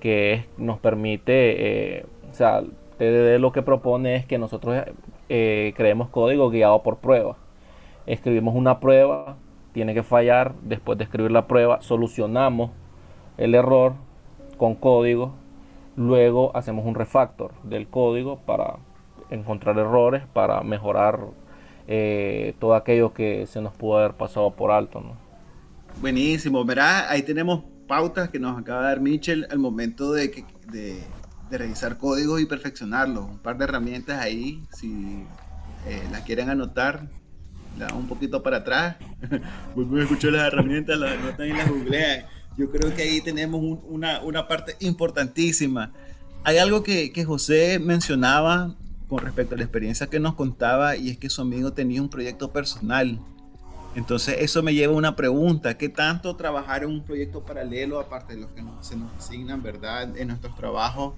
que 0.00 0.44
nos 0.58 0.78
permite, 0.78 1.98
eh, 1.98 2.06
o 2.30 2.34
sea, 2.34 2.62
TDD 2.98 3.38
lo 3.38 3.52
que 3.52 3.62
propone 3.62 4.16
es 4.16 4.26
que 4.26 4.38
nosotros 4.38 4.84
creemos 5.28 6.08
código 6.10 6.50
guiado 6.50 6.82
por 6.82 6.98
prueba. 6.98 7.36
Escribimos 8.06 8.54
una 8.54 8.78
prueba, 8.80 9.36
tiene 9.72 9.94
que 9.94 10.02
fallar, 10.02 10.54
después 10.62 10.98
de 10.98 11.04
escribir 11.04 11.32
la 11.32 11.46
prueba 11.46 11.80
solucionamos 11.80 12.70
el 13.36 13.54
error 13.54 13.94
con 14.56 14.74
código 14.74 15.34
Luego 15.96 16.54
hacemos 16.56 16.84
un 16.84 16.94
refactor 16.94 17.52
del 17.62 17.88
código 17.88 18.40
para 18.40 18.76
encontrar 19.30 19.78
errores, 19.78 20.24
para 20.32 20.62
mejorar 20.62 21.20
eh, 21.88 22.54
todo 22.58 22.74
aquello 22.74 23.14
que 23.14 23.46
se 23.46 23.60
nos 23.60 23.74
pudo 23.74 23.98
haber 23.98 24.14
pasado 24.14 24.50
por 24.50 24.70
alto. 24.70 25.02
Buenísimo, 26.00 26.64
verá, 26.64 27.10
ahí 27.10 27.22
tenemos 27.22 27.64
pautas 27.86 28.28
que 28.28 28.38
nos 28.38 28.58
acaba 28.58 28.82
de 28.82 28.86
dar 28.88 29.00
Mitchell 29.00 29.46
al 29.50 29.58
momento 29.58 30.12
de, 30.12 30.44
de, 30.70 31.00
revisar 31.50 31.96
códigos 31.96 32.40
y 32.40 32.46
perfeccionarlo. 32.46 33.24
Un 33.24 33.38
par 33.38 33.56
de 33.56 33.64
herramientas 33.64 34.20
ahí, 34.20 34.62
si 34.72 35.24
eh, 35.86 36.02
las 36.10 36.22
quieren 36.22 36.50
anotar, 36.50 37.08
un 37.94 38.08
poquito 38.08 38.42
para 38.42 38.58
atrás, 38.58 38.96
vuelven 39.74 40.00
a 40.00 40.02
escuchar 40.02 40.32
las 40.32 40.46
herramientas, 40.52 40.98
las 40.98 41.12
anotan 41.12 41.46
y 41.46 41.52
las 41.52 41.68
googlean. 41.68 42.26
Yo 42.56 42.70
creo 42.70 42.94
que 42.94 43.02
ahí 43.02 43.20
tenemos 43.20 43.80
una, 43.86 44.20
una, 44.22 44.48
parte 44.48 44.76
importantísima. 44.80 45.92
Hay 46.42 46.58
algo 46.58 46.82
que, 46.82 47.12
que 47.12 47.24
José 47.24 47.78
mencionaba 47.78 48.74
con 49.08 49.18
respecto 49.18 49.54
a 49.54 49.58
la 49.58 49.64
experiencia 49.64 50.06
que 50.06 50.20
nos 50.20 50.34
contaba 50.34 50.96
y 50.96 51.10
es 51.10 51.18
que 51.18 51.28
su 51.28 51.42
amigo 51.42 51.72
tenía 51.72 52.00
un 52.00 52.08
proyecto 52.08 52.52
personal. 52.52 53.20
Entonces 53.94 54.36
eso 54.40 54.62
me 54.62 54.74
lleva 54.74 54.92
a 54.92 54.96
una 54.96 55.16
pregunta, 55.16 55.78
¿qué 55.78 55.88
tanto 55.88 56.36
trabajar 56.36 56.84
en 56.84 56.90
un 56.90 57.02
proyecto 57.02 57.42
paralelo, 57.42 57.98
aparte 57.98 58.34
de 58.34 58.40
los 58.40 58.50
que 58.50 58.62
se 58.82 58.96
nos 58.96 59.12
asignan, 59.14 59.62
¿verdad? 59.62 60.16
En 60.16 60.28
nuestros 60.28 60.54
trabajos, 60.56 61.14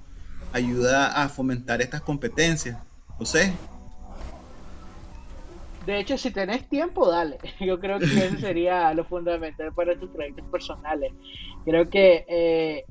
ayuda 0.53 1.23
a 1.23 1.29
fomentar 1.29 1.83
estas 1.83 2.03
competencias? 2.03 2.79
José. 3.17 3.53
De 5.89 5.99
hecho, 5.99 6.19
si 6.19 6.31
tenés 6.31 6.69
tiempo, 6.69 7.09
dale. 7.09 7.39
Yo 7.61 7.81
creo 7.81 7.99
que 7.99 8.05
eso 8.05 8.37
sería 8.37 8.93
lo 8.95 9.05
fundamental 9.05 9.73
para 9.73 9.99
tus 9.99 10.11
proyectos 10.11 10.45
personales. 10.53 11.15
Creo 11.65 11.89
que 11.89 12.27
eh, 12.29 12.85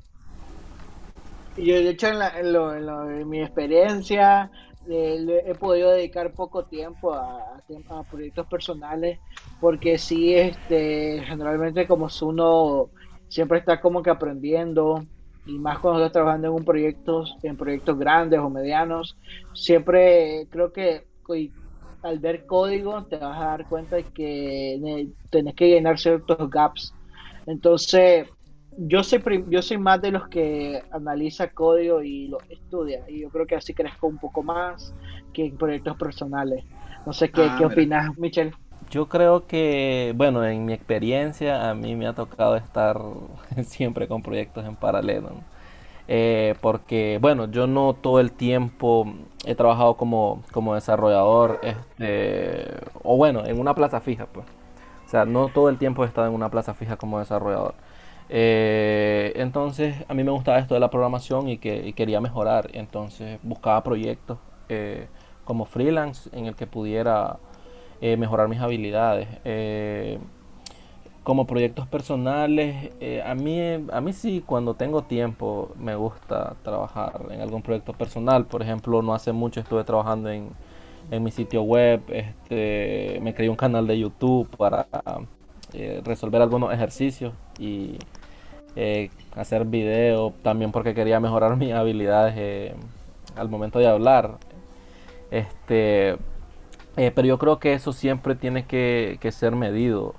yo, 1.56 1.74
de 1.76 1.90
hecho, 1.90 2.08
en, 2.08 3.28
mi 3.28 3.40
experiencia, 3.40 4.50
he 4.88 5.54
podido 5.60 5.92
dedicar 5.92 6.32
poco 6.32 6.64
tiempo 6.64 7.14
a, 7.14 7.62
proyectos 8.10 8.48
personales 8.48 9.20
porque 9.60 9.96
sí, 9.96 10.34
este, 10.34 11.22
generalmente 11.24 11.86
como 11.86 12.08
uno 12.22 12.90
siempre 13.28 13.58
está 13.58 13.80
como 13.80 14.02
que 14.02 14.10
aprendiendo 14.10 15.04
y 15.46 15.56
más 15.58 15.78
cuando 15.78 16.00
estás 16.00 16.14
trabajando 16.14 16.48
en 16.48 16.54
un 16.54 16.64
proyecto, 16.64 17.24
en 17.44 17.56
proyectos 17.56 17.96
grandes 17.96 18.40
o 18.40 18.50
medianos, 18.50 19.16
siempre 19.54 20.48
creo 20.50 20.72
que 20.72 21.06
al 22.02 22.18
ver 22.18 22.46
código 22.46 23.04
te 23.04 23.16
vas 23.16 23.40
a 23.40 23.44
dar 23.46 23.66
cuenta 23.66 23.96
de 23.96 24.04
que 24.04 25.08
tenés 25.30 25.54
que 25.54 25.68
llenar 25.68 25.98
ciertos 25.98 26.50
gaps. 26.50 26.94
Entonces, 27.46 28.28
yo 28.76 29.02
soy, 29.02 29.44
yo 29.48 29.62
soy 29.62 29.78
más 29.78 30.00
de 30.00 30.12
los 30.12 30.28
que 30.28 30.82
analiza 30.92 31.48
código 31.48 32.02
y 32.02 32.28
lo 32.28 32.38
estudia. 32.48 33.04
Y 33.08 33.20
yo 33.20 33.30
creo 33.30 33.46
que 33.46 33.56
así 33.56 33.74
crezco 33.74 34.06
un 34.06 34.18
poco 34.18 34.42
más 34.42 34.94
que 35.32 35.46
en 35.46 35.56
proyectos 35.56 35.96
personales. 35.96 36.64
No 37.04 37.12
sé 37.12 37.30
qué, 37.30 37.42
ah, 37.42 37.56
qué 37.58 37.64
opinas, 37.66 38.16
Michelle. 38.18 38.52
Yo 38.90 39.06
creo 39.06 39.46
que, 39.46 40.12
bueno, 40.16 40.44
en 40.44 40.64
mi 40.64 40.72
experiencia 40.72 41.68
a 41.68 41.74
mí 41.74 41.96
me 41.96 42.06
ha 42.06 42.12
tocado 42.12 42.56
estar 42.56 42.98
siempre 43.64 44.06
con 44.06 44.22
proyectos 44.22 44.64
en 44.64 44.76
paralelo. 44.76 45.32
Eh, 46.10 46.54
porque, 46.62 47.18
bueno, 47.20 47.50
yo 47.50 47.66
no 47.66 47.92
todo 47.94 48.18
el 48.20 48.32
tiempo 48.32 49.06
he 49.44 49.54
trabajado 49.54 49.96
como, 49.98 50.42
como 50.52 50.74
desarrollador, 50.74 51.60
este, 51.62 52.64
o 53.02 53.16
bueno, 53.16 53.44
en 53.44 53.60
una 53.60 53.74
plaza 53.74 54.00
fija, 54.00 54.26
pues. 54.26 54.46
O 55.06 55.08
sea, 55.10 55.26
no 55.26 55.48
todo 55.48 55.68
el 55.68 55.78
tiempo 55.78 56.04
he 56.04 56.06
estado 56.06 56.26
en 56.26 56.34
una 56.34 56.50
plaza 56.50 56.74
fija 56.74 56.96
como 56.96 57.18
desarrollador. 57.18 57.74
Eh, 58.30 59.32
entonces 59.36 59.96
a 60.08 60.14
mí 60.14 60.22
me 60.24 60.30
gustaba 60.30 60.58
esto 60.58 60.74
de 60.74 60.80
la 60.80 60.90
programación 60.90 61.48
y 61.48 61.58
que 61.58 61.92
quería 61.94 62.20
mejorar. 62.20 62.70
Entonces 62.72 63.38
buscaba 63.42 63.82
proyectos 63.82 64.38
eh, 64.68 65.08
como 65.44 65.64
freelance 65.66 66.30
en 66.36 66.46
el 66.46 66.54
que 66.56 66.66
pudiera 66.66 67.38
mejorar 68.00 68.48
mis 68.48 68.60
habilidades. 68.60 69.28
Como 71.28 71.46
proyectos 71.46 71.86
personales, 71.86 72.90
a, 73.22 73.34
mí, 73.34 73.60
a 73.92 74.00
mí 74.00 74.14
sí, 74.14 74.42
cuando 74.46 74.72
tengo 74.72 75.02
tiempo, 75.02 75.74
me 75.78 75.94
gusta 75.94 76.56
trabajar 76.62 77.20
en 77.28 77.42
algún 77.42 77.60
proyecto 77.60 77.92
personal. 77.92 78.46
Por 78.46 78.62
ejemplo, 78.62 79.02
no 79.02 79.12
hace 79.12 79.32
mucho 79.32 79.60
estuve 79.60 79.84
trabajando 79.84 80.30
en, 80.30 80.48
en 81.10 81.22
mi 81.22 81.30
sitio 81.30 81.64
web. 81.64 82.00
Este, 82.08 83.20
me 83.20 83.34
creé 83.34 83.50
un 83.50 83.56
canal 83.56 83.86
de 83.86 83.98
YouTube 83.98 84.48
para 84.56 84.86
resolver 86.02 86.40
algunos 86.40 86.72
ejercicios 86.72 87.34
y 87.58 87.98
eh, 88.76 89.10
hacer 89.34 89.64
video, 89.64 90.32
también 90.42 90.72
porque 90.72 90.94
quería 90.94 91.20
mejorar 91.20 91.56
mis 91.56 91.72
habilidades 91.72 92.34
eh, 92.38 92.74
al 93.36 93.48
momento 93.50 93.78
de 93.78 93.88
hablar. 93.88 94.38
Este, 95.30 96.16
eh, 96.96 97.12
pero 97.14 97.28
yo 97.28 97.38
creo 97.38 97.58
que 97.58 97.74
eso 97.74 97.92
siempre 97.92 98.34
tiene 98.34 98.66
que, 98.66 99.18
ser 99.32 99.54
medido. 99.54 100.14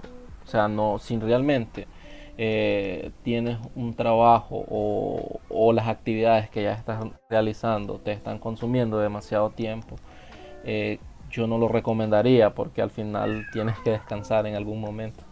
O 0.50 0.52
sea, 0.52 0.68
no, 0.68 0.98
sin 0.98 1.22
realmente 1.22 1.88
tienes 3.22 3.60
un 3.76 3.94
trabajo 3.94 4.66
o, 4.68 5.42
o, 5.48 5.74
las 5.74 5.88
actividades 5.88 6.50
que 6.50 6.64
ya 6.64 6.72
estás 6.72 7.04
realizando 7.30 8.00
te 8.00 8.14
están 8.14 8.40
consumiendo 8.40 8.98
demasiado 8.98 9.52
tiempo, 9.52 9.98
yo 11.30 11.46
no 11.46 11.58
lo 11.60 11.68
recomendaría 11.68 12.56
porque 12.56 12.82
al 12.82 12.90
final 12.90 13.46
tienes 13.52 13.78
que 13.80 13.92
descansar 13.92 14.48
en 14.48 14.56
algún 14.56 14.82
momento. 14.82 15.24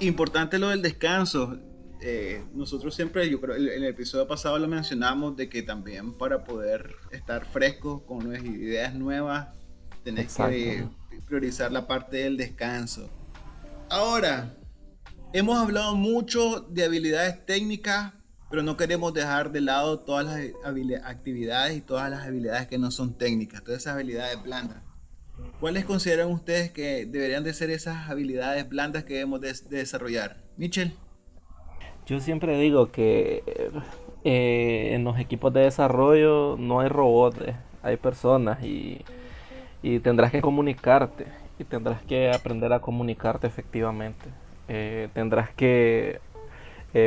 Importante 0.00 0.58
lo 0.58 0.70
del 0.70 0.82
descanso. 0.82 1.56
Eh, 2.02 2.42
nosotros 2.54 2.94
siempre, 2.94 3.30
yo 3.30 3.40
creo, 3.40 3.54
en 3.54 3.68
el 3.68 3.84
episodio 3.84 4.26
pasado 4.26 4.58
lo 4.58 4.66
mencionamos 4.66 5.36
de 5.36 5.48
que 5.48 5.62
también 5.62 6.14
para 6.14 6.42
poder 6.42 6.96
estar 7.12 7.46
fresco 7.46 8.04
con 8.04 8.34
ideas 8.34 8.94
nuevas, 8.94 9.48
tenés 10.02 10.34
que 10.36 10.86
priorizar 11.26 11.70
la 11.70 11.86
parte 11.86 12.16
del 12.16 12.36
descanso. 12.36 13.08
Ahora, 13.90 14.54
hemos 15.32 15.58
hablado 15.58 15.94
mucho 15.94 16.60
de 16.60 16.84
habilidades 16.84 17.44
técnicas, 17.46 18.12
pero 18.50 18.62
no 18.62 18.76
queremos 18.76 19.14
dejar 19.14 19.52
de 19.52 19.60
lado 19.60 20.00
todas 20.00 20.26
las 20.26 21.04
actividades 21.04 21.76
y 21.76 21.80
todas 21.80 22.10
las 22.10 22.26
habilidades 22.26 22.66
que 22.66 22.78
no 22.78 22.90
son 22.90 23.16
técnicas, 23.16 23.62
todas 23.62 23.82
esas 23.82 23.94
habilidades 23.94 24.42
blandas. 24.42 24.82
¿Cuáles 25.60 25.84
consideran 25.84 26.30
ustedes 26.30 26.70
que 26.70 27.06
deberían 27.06 27.44
de 27.44 27.52
ser 27.52 27.70
esas 27.70 28.08
habilidades 28.08 28.68
blandas 28.68 29.04
que 29.04 29.14
debemos 29.14 29.40
de, 29.40 29.52
de 29.52 29.78
desarrollar? 29.78 30.38
Michelle. 30.56 30.94
Yo 32.06 32.20
siempre 32.20 32.56
digo 32.58 32.92
que 32.92 33.42
eh, 34.24 34.94
en 34.94 35.04
los 35.04 35.18
equipos 35.18 35.52
de 35.52 35.60
desarrollo 35.60 36.56
no 36.58 36.80
hay 36.80 36.88
robots, 36.88 37.38
hay 37.82 37.96
personas 37.96 38.62
y, 38.62 39.04
tendrás 40.02 40.32
que 40.32 40.40
comunicarte 40.40 41.26
y 41.58 41.64
tendrás 41.64 42.02
que 42.02 42.30
aprender 42.30 42.72
a 42.72 42.80
comunicarte 42.80 43.46
efectivamente. 43.46 44.28
Eh, 44.68 45.08
tendrás 45.14 45.50
que, 45.50 46.20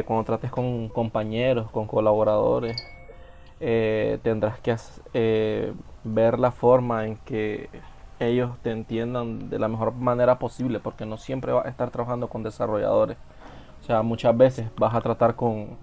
cuando 0.06 0.24
trates 0.24 0.52
con 0.52 0.88
compañeros, 0.90 1.72
con 1.72 1.88
colaboradores, 1.88 2.78
tendrás 3.60 4.60
que 4.60 5.74
ver 6.04 6.40
la 6.40 6.52
forma 6.52 7.06
en 7.08 7.18
que 7.18 7.70
ellos 8.20 8.52
te 8.62 8.72
entiendan 8.72 9.50
de 9.50 9.58
la 9.58 9.68
mejor 9.68 9.94
manera 9.94 10.38
posible, 10.38 10.80
porque 10.80 11.06
no 11.06 11.18
siempre 11.18 11.52
vas 11.52 11.66
a 11.66 11.70
estar 11.70 11.90
trabajando 11.90 12.28
con 12.28 12.44
desarrolladores 12.44 13.18
sea, 13.90 14.04
muchas 14.04 14.38
veces 14.38 14.68
vas 14.78 14.94
a 14.94 15.02
tratar 15.02 15.36
con, 15.36 15.78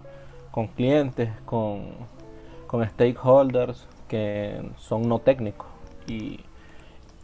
clientes, 0.77 1.29
con, 1.45 1.83
stakeholders 2.91 3.89
que 4.07 4.63
son 4.77 5.09
no 5.09 5.19
técnicos 5.19 5.67
y 6.07 6.41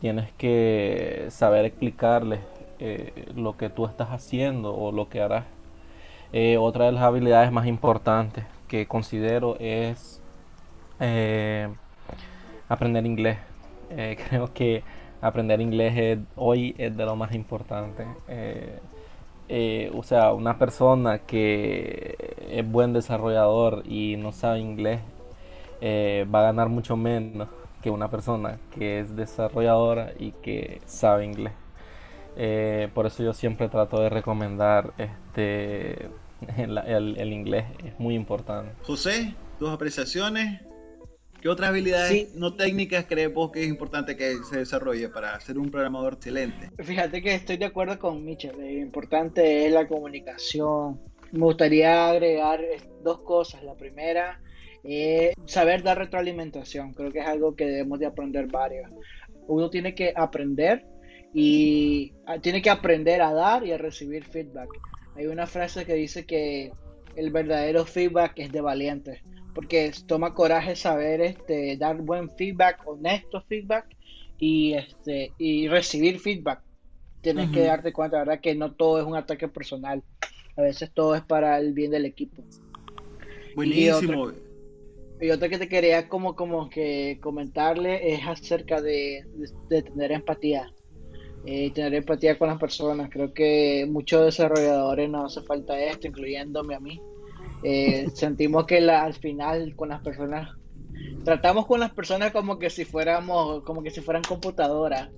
tienes 0.03 0.33
que 0.33 1.27
saber 1.29 1.65
explicarles 1.65 2.41
eh, 2.81 3.31
lo 3.37 3.57
que 3.57 3.71
tú 3.71 3.87
estás 3.87 4.09
haciendo 4.09 4.75
o 4.75 4.91
lo 4.91 5.09
que 5.09 5.23
harás. 5.23 5.45
Eh, 6.33 6.57
otra 6.59 6.87
de 6.87 6.93
las 6.93 7.05
habilidades 7.05 7.53
más 7.53 7.69
importantes 7.69 8.45
que 8.67 8.89
considero 8.89 9.57
es 9.61 10.21
eh, 10.99 11.69
aprender 12.69 13.07
inglés. 13.07 13.39
creo 14.29 14.53
que 14.53 14.83
aprender 15.21 15.61
inglés 15.61 16.19
hoy 16.35 16.75
es 16.79 16.97
de 16.97 17.05
lo 17.05 17.15
más 17.15 17.33
importante. 17.33 18.05
O 19.95 20.03
sea, 20.03 20.33
una 20.33 20.59
persona 20.59 21.19
que 21.21 22.17
es 22.51 22.69
buen 22.69 22.93
desarrollador 22.93 23.85
y 23.87 24.17
no 24.17 24.33
sabe 24.33 24.59
inglés 24.59 25.01
va 25.81 26.41
a 26.41 26.43
ganar 26.43 26.69
mucho 26.69 26.97
menos 26.97 27.49
que 27.83 27.91
una 27.91 28.11
persona 28.11 28.59
que 28.75 29.01
es 29.01 29.17
desarrolladora 29.17 30.13
y 30.19 30.33
que 30.33 30.81
sabe 30.87 31.25
inglés. 31.25 31.53
Eh, 32.37 32.89
por 32.95 33.07
eso 33.07 33.23
yo 33.23 33.35
siempre 33.35 33.69
trato 33.69 34.01
de 34.01 34.09
recomendar 34.09 34.95
este 34.97 36.09
el, 36.57 36.79
el 37.19 37.33
inglés, 37.33 37.67
es 37.85 37.99
muy 37.99 38.15
importante. 38.15 38.73
José, 38.83 39.35
tus 39.59 39.69
apreciaciones 39.69 40.63
¿Qué 41.43 41.49
otras 41.49 41.71
habilidades 41.71 42.37
no 42.37 42.55
técnicas 42.55 43.05
crees 43.09 43.35
vos 43.35 43.51
que 43.51 43.65
es 43.65 43.69
importante 43.69 44.17
que 44.17 44.37
se 44.49 44.59
desarrolle 44.59 45.09
para 45.09 45.41
ser 45.41 45.59
un 45.59 45.73
programador 45.73 46.15
excelente? 46.15 46.71
Fíjate 46.79 47.21
que 47.21 47.35
estoy 47.35 47.57
de 47.57 47.65
acuerdo 47.65 47.99
con 47.99 48.25
Michel. 48.25 48.57
Lo 48.57 48.71
importante 48.71 49.67
es 49.67 49.73
la 49.73 49.89
comunicación. 49.89 51.01
Me 51.33 51.41
gustaría 51.41 52.11
agregar 52.11 52.61
dos 53.03 53.23
cosas. 53.23 53.65
La 53.65 53.75
primera 53.75 54.41
es 54.85 55.35
saber 55.47 55.83
dar 55.83 55.99
retroalimentación. 55.99 56.93
Creo 56.95 57.13
que 57.13 57.21
es 57.21 57.27
algo 57.27 57.55
que 57.55 57.67
debemos 57.67 57.99
de 57.99 58.07
aprender 58.07 58.47
varios. 58.47 58.91
Uno 59.47 59.71
tiene 59.71 59.95
que 59.95 60.13
aprender 60.17 60.85
y 61.35 62.13
ah, 62.27 62.39
tiene 62.39 62.63
que 62.63 62.71
aprender 62.71 63.23
a 63.23 63.33
dar 63.33 63.65
y 63.65 63.73
a 63.73 63.79
recibir 63.79 64.25
feedback. 64.25 64.69
Hay 65.17 65.27
una 65.27 65.47
frase 65.47 65.85
que 65.85 65.95
dice 65.95 66.27
que 66.27 66.73
el 67.17 67.31
verdadero 67.31 67.85
feedback 67.85 68.33
es 68.37 68.53
de 68.53 68.61
valientes 68.61 69.23
porque 69.55 69.93
toma 70.07 70.35
coraje 70.35 70.77
saber 70.77 71.21
este, 71.21 71.77
dar 71.77 71.97
buen 71.97 72.31
feedback, 72.31 72.87
honesto 72.87 73.43
feedback 73.43 73.87
y, 74.39 74.75
este, 74.75 75.33
y 75.39 75.69
recibir 75.69 76.19
feedback. 76.21 76.61
Tienes 77.21 77.51
que 77.51 77.61
darte 77.63 77.93
cuenta, 77.93 78.19
¿verdad? 78.19 78.41
Que 78.41 78.55
no 78.57 78.73
todo 78.73 78.99
es 78.99 79.07
un 79.07 79.15
ataque 79.15 79.47
personal. 79.47 80.03
A 80.57 80.63
veces 80.63 80.91
todo 80.93 81.15
es 81.15 81.23
para 81.23 81.57
el 81.59 81.73
bien 81.73 81.93
del 81.93 82.05
equipo. 82.05 82.43
Buenísimo. 83.55 84.33
Y 85.23 85.31
otra 85.31 85.49
que 85.49 85.57
te 85.57 85.69
quería 85.69 86.09
como, 86.09 86.35
como 86.35 86.69
que 86.69 87.21
comentarle 87.23 88.13
es 88.13 88.27
acerca 88.27 88.83
de, 88.83 89.25
tener 89.69 90.11
empatía. 90.11 90.73
Eh, 91.47 91.71
tener 91.71 91.95
empatía 91.95 92.37
con 92.37 92.49
las 92.49 92.59
personas. 92.59 93.09
Creo 93.09 93.33
que 93.33 93.87
muchos 93.89 94.25
desarrolladores 94.25 95.09
nos 95.09 95.37
hace 95.37 95.47
falta 95.47 95.79
esto, 95.79 96.09
incluyéndome 96.09 96.75
a 96.75 96.81
mí. 96.81 97.01
Eh, 97.63 98.09
sentimos 98.15 98.67
que 98.67 98.81
la, 98.81 99.05
al 99.05 99.15
final 99.15 99.77
con 99.77 99.91
las 99.91 100.03
personas 100.03 100.51
tratamos 101.25 101.67
con 101.67 101.79
las 101.79 101.93
personas 101.93 102.33
como 102.33 102.59
que 102.59 102.69
si 102.69 102.85
fuéramos 102.85 103.63
como 103.65 103.83
que 103.83 103.91
si 103.91 104.01
fueran 104.01 104.23
computadoras 104.23 105.09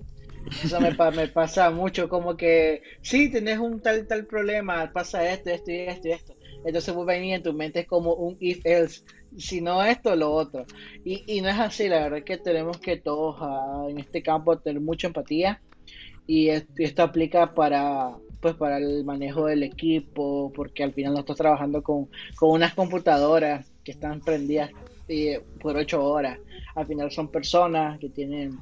eso 0.63 0.79
me, 0.79 0.91
me, 1.11 1.27
pasa 1.27 1.71
mucho, 1.71 2.07
como 2.07 2.37
que, 2.37 2.81
sí, 3.01 3.31
tenés 3.31 3.57
un 3.57 3.81
tal, 3.81 4.05
tal 4.05 4.25
problema, 4.27 4.91
pasa 4.93 5.31
esto, 5.31 5.49
esto 5.49 5.71
y 5.71 5.79
esto 5.79 6.07
y 6.07 6.11
esto. 6.11 6.35
Entonces 6.65 6.93
vos 6.93 7.05
venís 7.05 7.35
en 7.35 7.43
tu 7.43 7.53
mente 7.53 7.81
es 7.81 7.87
como 7.87 8.13
un 8.13 8.37
if 8.39 8.61
else, 8.63 9.03
si 9.37 9.61
no 9.61 9.83
esto, 9.83 10.15
lo 10.15 10.31
otro. 10.31 10.65
Y, 11.03 11.23
y 11.27 11.41
no 11.41 11.49
es 11.49 11.59
así, 11.59 11.87
la 11.87 12.01
verdad 12.01 12.19
es 12.19 12.25
que 12.25 12.37
tenemos 12.37 12.77
que 12.77 12.97
todos 12.97 13.37
ah, 13.39 13.85
en 13.89 13.99
este 13.99 14.21
campo 14.21 14.57
tener 14.57 14.81
mucha 14.81 15.07
empatía 15.07 15.61
y 16.27 16.49
esto, 16.49 17.03
aplica 17.03 17.53
para 17.53 18.15
pues 18.41 18.55
para 18.55 18.77
el 18.77 19.03
manejo 19.03 19.47
del 19.47 19.63
equipo, 19.63 20.51
porque 20.55 20.83
al 20.83 20.93
final 20.93 21.13
no 21.13 21.21
estás 21.21 21.37
trabajando 21.37 21.81
con, 21.81 22.09
con 22.35 22.51
unas 22.51 22.75
computadoras 22.75 23.71
que 23.83 23.91
están 23.91 24.21
prendidas 24.21 24.69
eh, 25.07 25.41
por 25.59 25.75
ocho 25.75 26.03
horas. 26.03 26.39
Al 26.75 26.85
final 26.85 27.11
son 27.11 27.29
personas 27.29 27.97
que 27.99 28.09
tienen 28.09 28.59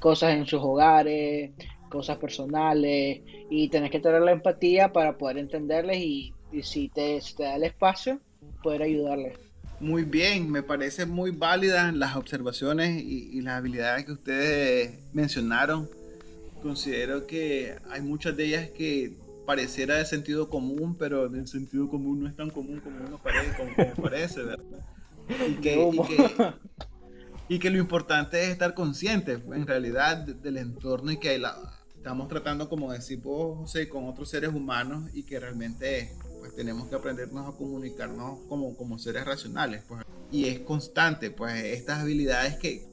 cosas 0.00 0.34
en 0.34 0.46
sus 0.46 0.60
hogares, 0.60 1.52
cosas 1.88 2.18
personales, 2.18 3.20
y 3.50 3.68
tenés 3.68 3.90
que 3.90 4.00
tener 4.00 4.22
la 4.22 4.32
empatía 4.32 4.92
para 4.92 5.16
poder 5.18 5.38
entenderles 5.38 5.98
y, 5.98 6.32
si, 6.62 6.88
te, 6.88 7.20
da 7.38 7.56
el 7.56 7.64
espacio, 7.64 8.20
poder 8.62 8.82
ayudarles. 8.82 9.38
Muy 9.82 10.04
bien, 10.04 10.48
me 10.48 10.62
parece 10.62 11.06
muy 11.06 11.32
válidas 11.32 11.92
las 11.92 12.14
observaciones 12.14 13.02
y, 13.02 13.40
las 13.40 13.58
habilidades 13.58 14.04
que 14.06 14.12
ustedes 14.12 14.92
mencionaron. 15.12 15.90
Considero 16.62 17.26
que 17.26 17.74
hay 17.90 18.00
muchas 18.00 18.36
de 18.36 18.44
ellas 18.44 18.70
que 18.70 19.18
pareciera 19.44 19.96
de 19.96 20.04
sentido 20.04 20.48
común, 20.48 20.94
pero 20.96 21.26
el 21.26 21.48
sentido 21.48 21.88
común 21.88 22.22
no 22.22 22.28
es 22.28 22.36
tan 22.36 22.50
común 22.50 22.78
como 22.78 22.96
uno 23.04 23.18
parece, 23.18 23.56
como, 23.56 24.02
parece 24.08 24.42
¿verdad? 24.44 24.64
Y 27.48 27.58
que, 27.58 27.68
lo 27.68 27.78
importante 27.78 28.40
es 28.40 28.50
estar 28.50 28.74
consciente 28.74 29.32
en 29.32 29.66
realidad 29.66 30.18
del 30.18 30.58
entorno 30.58 31.10
y 31.10 31.16
que 31.16 31.42
estamos 31.96 32.28
tratando, 32.28 32.68
como 32.68 32.92
decís 32.92 33.20
vos, 33.20 33.58
José, 33.58 33.88
con 33.88 34.08
otros 34.08 34.30
seres 34.30 34.50
humanos 34.50 35.10
y 35.12 35.24
que 35.24 35.40
realmente 35.40 36.12
pues 36.42 36.56
tenemos 36.56 36.88
que 36.88 36.96
aprendernos 36.96 37.46
a 37.48 37.56
comunicarnos 37.56 38.40
como, 38.48 38.76
como 38.76 38.98
seres 38.98 39.24
racionales. 39.24 39.84
Pues. 39.86 40.04
Y 40.32 40.46
es 40.46 40.58
constante, 40.58 41.30
pues 41.30 41.54
estas 41.62 42.00
habilidades 42.00 42.56
que 42.56 42.84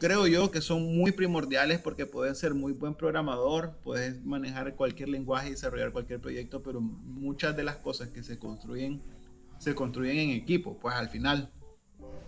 creo 0.00 0.26
yo 0.26 0.50
que 0.50 0.60
son 0.60 0.96
muy 0.96 1.12
primordiales 1.12 1.78
porque 1.78 2.06
puedes 2.06 2.36
ser 2.36 2.54
muy 2.54 2.72
buen 2.72 2.96
programador, 2.96 3.76
puedes 3.84 4.24
manejar 4.24 4.74
cualquier 4.74 5.10
lenguaje 5.10 5.46
y 5.46 5.50
desarrollar 5.52 5.92
cualquier 5.92 6.20
proyecto, 6.20 6.60
pero 6.64 6.80
muchas 6.80 7.56
de 7.56 7.62
las 7.62 7.76
cosas 7.76 8.08
que 8.08 8.24
se 8.24 8.36
construyen 8.40 9.00
se 9.60 9.76
construyen 9.76 10.18
en 10.18 10.30
equipo, 10.30 10.76
pues 10.80 10.96
al 10.96 11.08
final. 11.08 11.52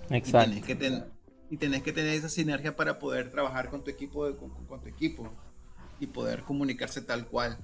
Exacto. 0.09 0.57
Y 0.57 0.61
que 0.61 0.77
tener 0.77 1.09
y 1.51 1.57
tenés 1.57 1.83
que 1.83 1.93
tener 1.93 2.15
esa 2.15 2.29
sinergia 2.29 2.77
para 2.77 3.01
poder 3.01 3.33
trabajar 3.33 3.71
con 3.71 3.83
tu 3.83 3.91
equipo, 3.91 4.25
con, 4.37 4.81
tu 4.81 4.89
equipo 4.89 5.33
y 5.99 6.07
poder 6.07 6.43
comunicarse 6.43 7.01
tal 7.03 7.27
cual. 7.27 7.59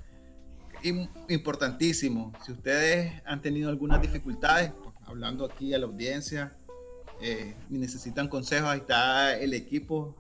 Importantísimo, 1.29 2.33
si 2.45 2.53
ustedes 2.53 3.23
han 3.25 3.41
tenido 3.41 3.69
algunas 3.71 4.01
dificultades, 4.01 4.73
pues, 4.83 4.95
hablando 5.07 5.45
aquí 5.45 5.75
a 5.75 5.79
la 5.79 5.87
audiencia, 5.87 6.57
eh, 7.21 7.55
y 7.69 7.79
necesitan 7.79 8.29
consejos, 8.29 8.71
ahí 8.71 8.81
está 8.81 9.39
el 9.39 9.53
equipo 9.53 10.17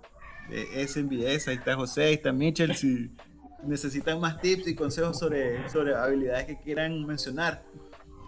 de 0.50 0.86
SMBS, 0.86 1.48
ahí 1.48 1.56
está 1.56 1.74
José, 1.76 2.04
ahí 2.04 2.14
está 2.14 2.32
Mitchell, 2.32 2.74
si 2.74 3.10
necesitan 3.64 4.20
más 4.20 4.40
tips 4.40 4.68
y 4.68 4.74
consejos 4.74 5.18
sobre, 5.18 5.68
sobre 5.68 5.94
habilidades 5.94 6.46
que 6.46 6.58
quieran 6.58 7.06
mencionar. 7.06 7.62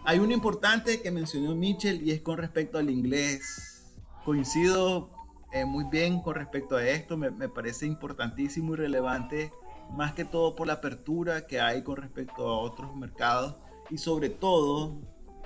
Hay 0.04 0.18
uno 0.18 0.32
importante 0.32 1.00
que 1.00 1.10
mencionó 1.10 1.54
Mitchell 1.54 2.02
y 2.02 2.10
es 2.10 2.20
con 2.20 2.38
respecto 2.38 2.78
al 2.78 2.90
inglés. 2.90 3.84
Coincido 4.24 5.10
eh, 5.52 5.64
muy 5.64 5.84
bien 5.84 6.20
con 6.20 6.34
respecto 6.34 6.76
a 6.76 6.86
esto. 6.86 7.16
Me, 7.16 7.30
me, 7.30 7.48
parece 7.48 7.86
importantísimo 7.86 8.74
y 8.74 8.76
relevante, 8.78 9.52
más 9.96 10.14
que 10.14 10.24
todo 10.24 10.54
por 10.54 10.66
la 10.66 10.74
apertura 10.74 11.46
que 11.46 11.60
hay 11.60 11.82
con 11.82 11.96
respecto 11.96 12.48
a 12.48 12.58
otros 12.58 12.94
mercados 12.96 13.56
y 13.90 13.98
sobre 13.98 14.30
todo, 14.30 15.00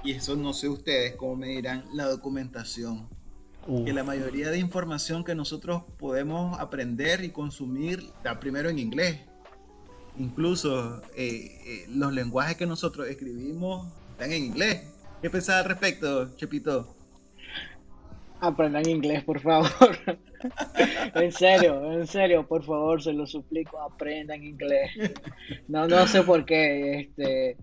y 0.04 0.12
eso 0.12 0.36
no 0.36 0.52
sé 0.52 0.68
ustedes 0.68 1.16
cómo 1.16 1.36
me 1.36 1.48
dirán, 1.48 1.84
la 1.92 2.06
documentación. 2.06 3.08
Que 3.84 3.92
la 3.92 4.04
mayoría 4.04 4.50
de 4.50 4.58
información 4.58 5.24
que 5.24 5.34
nosotros 5.34 5.82
podemos 5.98 6.56
aprender 6.60 7.24
y 7.24 7.30
consumir 7.30 7.98
está 8.16 8.38
primero 8.38 8.68
en 8.68 8.78
inglés. 8.78 9.22
Incluso 10.18 11.02
eh, 11.16 11.58
eh, 11.66 11.86
los 11.88 12.12
lenguajes 12.12 12.56
que 12.56 12.66
nosotros 12.66 13.08
escribimos 13.08 13.88
están 14.12 14.32
en 14.32 14.44
inglés. 14.44 14.84
¿Qué 15.20 15.30
pensás 15.30 15.56
al 15.56 15.64
respecto, 15.64 16.36
Chepito? 16.36 16.95
Aprendan 18.46 18.88
inglés, 18.88 19.24
por 19.24 19.40
favor. 19.40 19.68
en 21.14 21.32
serio, 21.32 21.92
en 21.92 22.06
serio, 22.06 22.46
por 22.46 22.64
favor, 22.64 23.02
se 23.02 23.12
lo 23.12 23.26
suplico, 23.26 23.80
aprendan 23.80 24.42
inglés. 24.44 24.90
No, 25.68 25.88
no 25.88 26.06
sé 26.06 26.22
por 26.22 26.44
qué. 26.44 27.00
Este, 27.00 27.56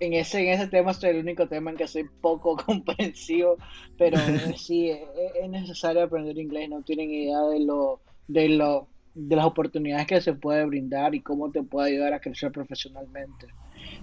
en 0.00 0.14
ese, 0.14 0.40
en 0.40 0.60
ese 0.60 0.68
tema 0.68 0.94
soy 0.94 1.10
el 1.10 1.18
único 1.18 1.48
tema 1.48 1.70
en 1.70 1.76
que 1.76 1.88
soy 1.88 2.04
poco 2.20 2.56
comprensivo, 2.66 3.56
pero 3.98 4.18
sí, 4.56 4.90
e, 4.90 4.94
e, 4.94 5.44
es, 5.44 5.50
necesario 5.50 6.04
aprender 6.04 6.38
inglés. 6.38 6.68
No 6.68 6.82
tienen 6.82 7.10
idea 7.10 7.40
de 7.42 7.60
lo, 7.60 8.00
de 8.28 8.48
lo, 8.48 8.88
de 9.14 9.36
las 9.36 9.46
oportunidades 9.46 10.06
que 10.06 10.20
se 10.20 10.34
puede 10.34 10.64
brindar 10.64 11.14
y 11.14 11.20
cómo 11.20 11.50
te 11.50 11.62
puede 11.62 11.92
ayudar 11.92 12.14
a 12.14 12.20
crecer 12.20 12.52
profesionalmente. 12.52 13.48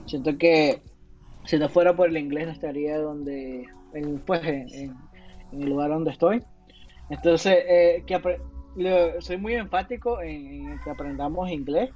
Siento 0.05 0.37
que 0.37 0.81
si 1.45 1.57
no 1.57 1.69
fuera 1.69 1.95
por 1.95 2.09
el 2.09 2.17
inglés 2.17 2.47
no 2.47 2.53
estaría 2.53 2.97
donde, 2.99 3.65
pues, 4.25 4.43
en, 4.43 4.69
en 4.73 4.95
el 5.51 5.69
lugar 5.69 5.89
donde 5.89 6.11
estoy. 6.11 6.43
Entonces, 7.09 7.57
eh, 7.67 8.03
que 8.05 8.19
soy 9.19 9.37
muy 9.37 9.53
enfático 9.53 10.21
en, 10.21 10.79
que 10.83 10.89
aprendamos 10.89 11.49
inglés. 11.49 11.91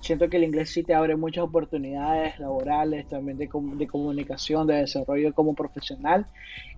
Siento 0.00 0.28
que 0.28 0.36
el 0.36 0.44
inglés 0.44 0.70
sí 0.70 0.82
te 0.82 0.94
abre 0.94 1.16
muchas 1.16 1.44
oportunidades 1.44 2.38
laborales, 2.38 3.08
también 3.08 3.38
de, 3.38 3.48
de 3.52 3.86
comunicación, 3.86 4.66
de 4.66 4.76
desarrollo 4.76 5.32
como 5.34 5.54
profesional. 5.54 6.26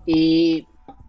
Y 0.05 0.67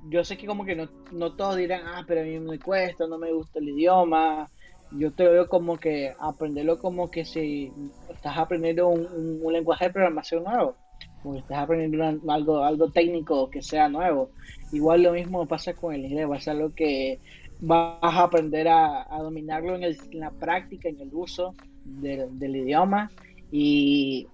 yo 0.09 0.23
sé 0.23 0.37
que 0.37 0.47
como 0.47 0.65
que 0.65 0.75
no, 0.75 0.89
no 1.11 1.35
todos 1.35 1.57
dirán, 1.57 1.81
ah, 1.85 2.03
pero 2.07 2.21
a 2.21 2.23
mí 2.23 2.39
me 2.39 2.59
cuesta, 2.59 3.07
no 3.07 3.17
me 3.17 3.31
gusta 3.31 3.59
el 3.59 3.69
idioma. 3.69 4.47
Yo 4.91 5.11
te 5.11 5.27
veo 5.27 5.47
como 5.47 5.77
que 5.77 6.13
aprenderlo 6.19 6.79
como 6.79 7.11
que 7.11 7.25
si 7.25 7.71
estás 8.09 8.37
aprendiendo 8.37 8.87
un, 8.87 9.39
un 9.43 9.53
lenguaje 9.53 9.85
de 9.85 9.93
programación 9.93 10.43
nuevo 10.43 10.75
porque 11.23 11.39
estás 11.39 11.59
aprendiendo 11.59 12.31
algo, 12.31 12.63
algo 12.63 12.89
técnico 12.89 13.49
que 13.49 13.61
sea 13.61 13.89
nuevo. 13.89 14.31
Igual 14.71 15.03
lo 15.03 15.13
mismo 15.13 15.47
pasa 15.47 15.73
con 15.73 15.93
el 15.93 16.05
inglés, 16.05 16.29
va 16.29 16.37
a 16.37 16.41
ser 16.41 16.55
algo 16.55 16.73
que 16.73 17.19
vas 17.59 17.97
a 18.01 18.23
aprender 18.23 18.67
a, 18.67 19.07
dominarlo 19.19 19.75
en, 19.75 19.97
la 20.19 20.31
práctica, 20.31 20.89
en 20.89 20.99
el 20.99 21.09
uso 21.13 21.55
del 21.85 22.55
idioma 22.55 23.11
y, 23.51 24.27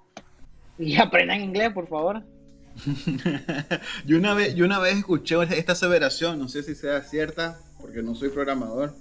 y 0.77 0.95
aprendan 0.99 1.41
inglés, 1.41 1.71
por 1.73 1.87
favor. 1.87 2.23
yo, 4.05 4.17
una 4.17 4.33
vez, 4.33 4.55
yo 4.55 4.65
una 4.65 4.79
vez 4.79 4.97
escuché 4.97 5.35
esta 5.57 5.73
aseveración, 5.73 6.39
no 6.39 6.47
sé 6.47 6.63
si 6.63 6.73
sea 6.75 7.01
cierta, 7.01 7.59
porque 7.79 8.01
no 8.01 8.15
soy 8.15 8.29
programador, 8.29 8.95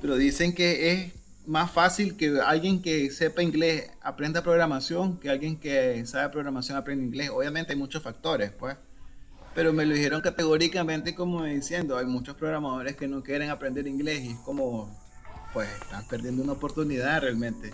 pero 0.00 0.16
dicen 0.16 0.54
que 0.54 0.92
es 0.92 1.12
más 1.46 1.70
fácil 1.70 2.16
que 2.16 2.40
alguien 2.40 2.82
que 2.82 3.10
sepa 3.10 3.42
inglés 3.42 3.90
aprenda 4.02 4.42
programación 4.42 5.18
que 5.18 5.30
alguien 5.30 5.58
que 5.58 6.04
sabe 6.06 6.28
programación 6.30 6.76
aprenda 6.78 7.04
inglés. 7.04 7.30
Obviamente 7.30 7.72
hay 7.72 7.78
muchos 7.78 8.02
factores, 8.02 8.50
pues. 8.52 8.76
Pero 9.54 9.72
me 9.72 9.84
lo 9.84 9.94
dijeron 9.94 10.20
categóricamente 10.20 11.14
como 11.14 11.44
diciendo, 11.44 11.98
hay 11.98 12.06
muchos 12.06 12.36
programadores 12.36 12.96
que 12.96 13.08
no 13.08 13.22
quieren 13.22 13.50
aprender 13.50 13.86
inglés 13.86 14.22
y 14.22 14.28
es 14.30 14.38
como, 14.38 14.96
pues, 15.52 15.68
están 15.82 16.06
perdiendo 16.06 16.42
una 16.42 16.52
oportunidad 16.52 17.22
realmente. 17.22 17.72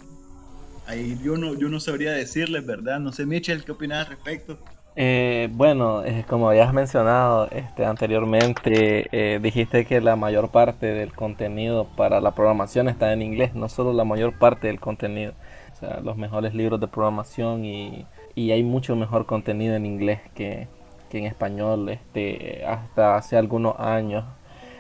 Ahí 0.87 1.19
yo 1.23 1.37
no, 1.37 1.55
yo 1.55 1.69
no 1.69 1.81
sabría 1.81 2.13
decirles, 2.13 2.65
¿verdad? 2.65 2.99
No 3.01 3.13
sé, 3.13 3.27
Mitchell, 3.27 3.65
¿qué 3.65 3.73
opinas 3.73 4.07
al 4.07 4.13
respecto? 4.13 4.59
Eh, 4.99 5.51
bueno, 5.53 6.03
como 6.27 6.53
ya 6.55 6.65
has 6.65 6.73
mencionado 6.73 7.49
este, 7.51 7.85
anteriormente, 7.85 9.07
eh, 9.13 9.39
dijiste 9.41 9.85
que 9.85 10.01
la 10.01 10.17
mayor 10.17 10.51
parte 10.51 10.87
del 10.87 11.13
contenido 11.13 11.85
para 11.97 12.21
la 12.23 12.31
programación 12.31 12.89
está 12.89 13.13
en 13.13 13.21
inglés, 13.21 13.55
no 13.55 13.69
solo 13.69 13.93
la 13.93 14.05
mayor 14.05 14.39
parte 14.39 14.69
del 14.69 14.81
contenido, 14.81 15.35
o 15.75 15.77
sea, 15.77 16.01
los 16.01 16.17
mejores 16.17 16.55
libros 16.55 16.81
de 16.81 16.89
programación 16.89 17.67
y, 17.67 18.07
y 18.35 18.53
hay 18.53 18.63
mucho 18.63 18.97
mejor 18.97 19.27
contenido 19.27 19.75
en 19.75 19.85
inglés 19.85 20.21
que, 20.35 20.67
que, 21.11 21.19
en 21.19 21.27
español, 21.27 21.91
este, 21.91 22.65
hasta 22.65 23.17
hace 23.17 23.37
algunos 23.37 23.79
años, 23.79 24.25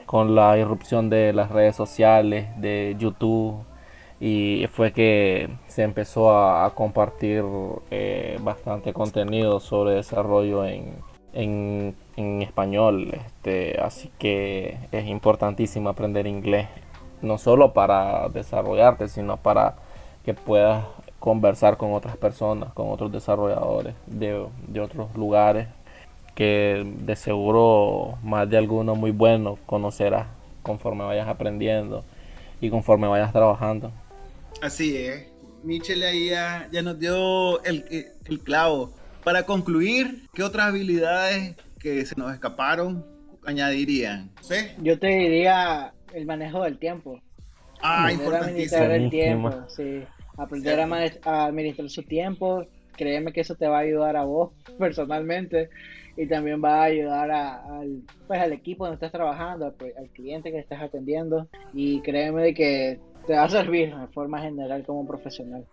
con 0.06 0.34
la 0.34 0.56
irrupción 0.56 1.10
de 1.10 1.34
las 1.34 1.50
redes 1.50 1.76
sociales, 1.76 2.46
de 2.58 2.96
YouTube 2.98 3.64
y 4.20 4.66
fue 4.72 4.92
que 4.92 5.50
se 5.68 5.82
empezó 5.82 6.36
a, 6.36 6.74
compartir 6.74 7.44
eh, 7.90 8.38
bastante 8.40 8.92
contenido 8.92 9.60
sobre 9.60 9.94
desarrollo 9.94 10.64
en, 10.64 10.96
en, 11.34 11.94
español. 12.42 13.12
Este, 13.12 13.78
así 13.80 14.10
que 14.18 14.78
es 14.92 15.06
importantísimo 15.06 15.90
aprender 15.90 16.26
inglés, 16.26 16.68
no 17.22 17.38
solo 17.38 17.72
para 17.74 18.28
desarrollarte, 18.30 19.08
sino 19.08 19.36
para 19.36 19.76
que 20.24 20.34
puedas 20.34 20.84
conversar 21.18 21.76
con 21.76 21.92
otras 21.92 22.16
personas, 22.16 22.72
con 22.72 22.90
otros 22.90 23.12
desarrolladores 23.12 23.94
de, 24.06 24.46
de 24.68 24.80
otros 24.80 25.14
lugares, 25.14 25.68
que 26.34 26.84
de 27.00 27.16
seguro 27.16 28.18
más 28.22 28.48
de 28.48 28.58
alguno 28.58 28.94
muy 28.94 29.10
bueno 29.10 29.58
conocerás 29.66 30.26
conforme 30.62 31.04
vayas 31.04 31.28
aprendiendo 31.28 32.04
y 32.60 32.70
conforme 32.70 33.08
vayas 33.08 33.32
trabajando. 33.32 33.92
Así 34.62 34.96
es. 34.96 35.26
Michelle 35.62 36.06
ahí 36.06 36.28
ya, 36.30 36.68
ya 36.70 36.82
nos 36.82 36.98
dio 36.98 37.62
el, 37.64 37.84
el, 38.26 38.40
clavo. 38.40 38.94
Para 39.24 39.44
concluir, 39.44 40.28
¿qué 40.32 40.42
otras 40.42 40.66
habilidades 40.66 41.56
que 41.78 42.04
se 42.06 42.14
nos 42.16 42.32
escaparon 42.32 43.04
añadirían? 43.44 44.30
¿Sí? 44.40 44.54
Yo 44.82 44.98
te 44.98 45.08
diría 45.08 45.92
el 46.14 46.26
manejo 46.26 46.62
del 46.62 46.78
tiempo. 46.78 47.20
Ah, 47.82 48.12
importantísimo. 48.12 48.82
el 48.84 49.10
tiempo, 49.10 49.50
sí. 49.68 50.02
Aprender 50.36 50.80
a, 50.80 51.44
administrar 51.46 51.90
su 51.90 52.02
tiempo. 52.02 52.64
Créeme 52.96 53.32
que 53.32 53.40
eso 53.40 53.54
te 53.54 53.66
va 53.66 53.78
a 53.78 53.80
ayudar 53.82 54.16
a 54.16 54.24
vos 54.24 54.52
personalmente 54.78 55.68
y 56.16 56.26
también 56.26 56.62
va 56.64 56.80
a 56.80 56.84
ayudar 56.84 57.30
al, 57.30 58.02
pues, 58.26 58.40
al 58.40 58.52
equipo 58.52 58.84
donde 58.84 58.94
estás 58.94 59.12
trabajando, 59.12 59.66
al, 59.66 60.08
cliente 60.10 60.50
que 60.50 60.58
estás 60.58 60.80
atendiendo 60.80 61.48
y 61.74 62.00
créeme 62.00 62.54
que 62.54 62.98
te 63.26 63.34
va 63.34 63.44
a 63.44 63.48
servir 63.48 63.94
de 63.94 64.06
forma 64.08 64.40
general 64.40 64.84
como 64.84 65.06
profesional. 65.06 65.66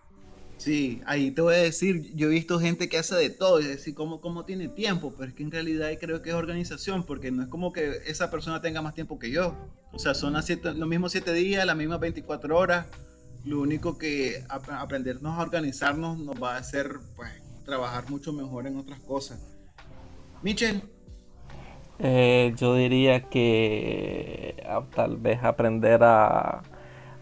Sí, 0.57 1.01
ahí 1.05 1.31
te 1.31 1.41
voy 1.41 1.55
a 1.55 1.57
decir, 1.57 2.15
yo 2.15 2.27
he 2.27 2.29
visto 2.29 2.59
gente 2.59 2.87
que 2.87 2.97
hace 2.97 3.15
de 3.15 3.29
todo 3.29 3.59
y 3.59 3.65
decir 3.65 3.93
cómo, 3.95 4.21
cómo 4.21 4.45
tiene 4.45 4.69
tiempo, 4.69 5.13
pero 5.17 5.29
es 5.29 5.35
que 5.35 5.43
en 5.43 5.51
realidad 5.51 5.89
creo 5.99 6.21
que 6.21 6.29
es 6.29 6.35
organización, 6.35 7.03
porque 7.03 7.31
no 7.31 7.43
es 7.43 7.49
como 7.49 7.73
que 7.73 7.97
esa 8.05 8.31
persona 8.31 8.61
tenga 8.61 8.81
más 8.81 8.93
tiempo 8.93 9.19
que 9.19 9.31
yo. 9.31 9.55
O 9.91 9.99
sea, 9.99 10.13
son 10.13 10.33
las 10.33 10.45
siete, 10.45 10.73
los 10.73 10.87
mismos 10.87 11.11
siete 11.11 11.33
días, 11.33 11.65
las 11.65 11.75
mismas 11.75 11.99
24 11.99 12.57
horas. 12.57 12.85
Lo 13.45 13.59
único 13.59 13.97
que 13.97 14.45
aprendernos 14.47 15.37
a 15.37 15.41
organizarnos 15.41 16.17
nos 16.17 16.41
va 16.41 16.55
a 16.55 16.59
hacer 16.59 16.91
pues, 17.17 17.29
trabajar 17.65 18.09
mucho 18.09 18.31
mejor 18.31 18.65
en 18.65 18.77
otras 18.77 18.99
cosas. 18.99 19.41
Michel. 20.41 20.81
Eh, 21.99 22.53
yo 22.57 22.75
diría 22.75 23.29
que 23.29 24.63
ah, 24.67 24.83
tal 24.95 25.17
vez 25.17 25.43
aprender 25.43 26.01
a, 26.03 26.63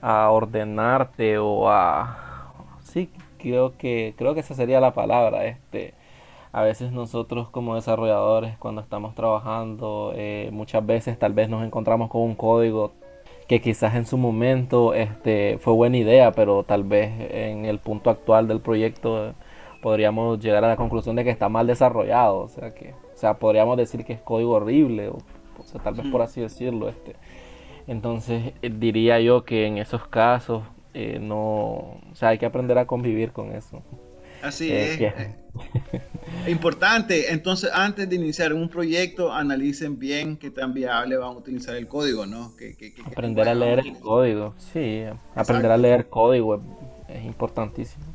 ordenarte 0.01 1.37
o 1.37 1.69
a... 1.69 2.53
Sí, 2.81 3.09
creo 3.37 3.77
que, 3.77 4.13
creo 4.17 4.33
que 4.33 4.41
esa 4.41 4.55
sería 4.55 4.79
la 4.79 4.93
palabra. 4.93 5.45
Este, 5.45 5.93
a 6.51 6.63
veces 6.63 6.91
nosotros 6.91 7.49
como 7.49 7.75
desarrolladores 7.75 8.57
cuando 8.57 8.81
estamos 8.81 9.15
trabajando, 9.15 10.13
eh, 10.15 10.49
muchas 10.51 10.85
veces 10.85 11.17
tal 11.17 11.33
vez 11.33 11.49
nos 11.49 11.63
encontramos 11.63 12.09
con 12.09 12.21
un 12.21 12.35
código 12.35 12.91
que 13.47 13.61
quizás 13.61 13.95
en 13.95 14.05
su 14.05 14.17
momento 14.17 14.93
este, 14.93 15.57
fue 15.59 15.73
buena 15.73 15.97
idea, 15.97 16.31
pero 16.31 16.63
tal 16.63 16.83
vez 16.83 17.11
en 17.31 17.65
el 17.65 17.79
punto 17.79 18.09
actual 18.09 18.47
del 18.47 18.61
proyecto 18.61 19.33
podríamos 19.81 20.39
llegar 20.39 20.63
a 20.63 20.69
la 20.69 20.77
conclusión 20.77 21.15
de 21.15 21.23
que 21.23 21.31
está 21.31 21.49
mal 21.49 21.67
desarrollado. 21.67 22.39
O 22.39 22.47
sea 22.47 22.73
que 22.73 22.93
o 23.13 23.17
sea, 23.21 23.35
podríamos 23.35 23.77
decir 23.77 24.03
que 24.03 24.13
es 24.13 24.19
código 24.19 24.53
horrible, 24.53 25.09
o, 25.09 25.19
sea, 25.63 25.79
tal 25.79 25.93
vez 25.93 26.07
por 26.07 26.23
así 26.23 26.41
decirlo. 26.41 26.89
Este. 26.89 27.15
Entonces, 27.91 28.53
eh, 28.61 28.71
diría 28.73 29.19
yo 29.19 29.43
que 29.43 29.65
en 29.65 29.77
esos 29.77 30.07
casos 30.07 30.63
eh, 30.93 31.19
no, 31.19 31.35
o 31.35 32.11
sea, 32.13 32.29
hay 32.29 32.37
que 32.37 32.45
aprender 32.45 32.77
a 32.77 32.87
convivir 32.87 33.33
con 33.33 33.51
eso. 33.51 33.83
Así 34.41 34.71
eh, 34.71 35.13
es. 35.13 36.49
Importante, 36.49 37.33
entonces 37.33 37.69
antes 37.73 38.07
de 38.09 38.15
iniciar 38.15 38.53
un 38.53 38.69
proyecto, 38.69 39.33
analicen 39.33 39.99
bien 39.99 40.37
qué 40.37 40.49
tan 40.49 40.73
viable 40.73 41.17
van 41.17 41.27
a 41.27 41.37
utilizar 41.37 41.75
el 41.75 41.89
código, 41.89 42.25
¿no? 42.25 42.55
Que, 42.55 42.93
aprender 43.05 43.49
a 43.49 43.55
leer 43.55 43.79
el 43.79 43.99
código, 43.99 44.55
sí, 44.71 45.03
aprender 45.35 45.69
a 45.69 45.77
leer 45.77 46.07
código 46.07 46.63
es, 47.09 47.25
importantísimo. 47.25 48.05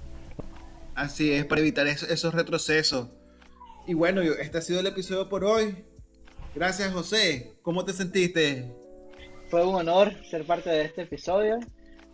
Así 0.95 1.31
es, 1.33 1.45
para 1.45 1.61
evitar 1.61 1.87
esos 1.87 2.33
retrocesos. 2.33 3.09
Y 3.87 3.93
bueno, 3.93 4.23
este 4.23 4.57
ha 4.57 4.63
sido 4.63 4.81
el 4.81 4.87
episodio 4.87 5.29
por 5.29 5.45
hoy. 5.45 5.85
Gracias, 6.55 6.91
José. 6.95 7.53
¿Cómo 7.61 7.85
te 7.85 7.93
sentiste? 7.93 8.73
Fue 9.57 9.65
un 9.65 9.75
honor 9.75 10.13
ser 10.29 10.45
parte 10.45 10.69
de 10.69 10.83
este 10.83 11.01
episodio. 11.01 11.59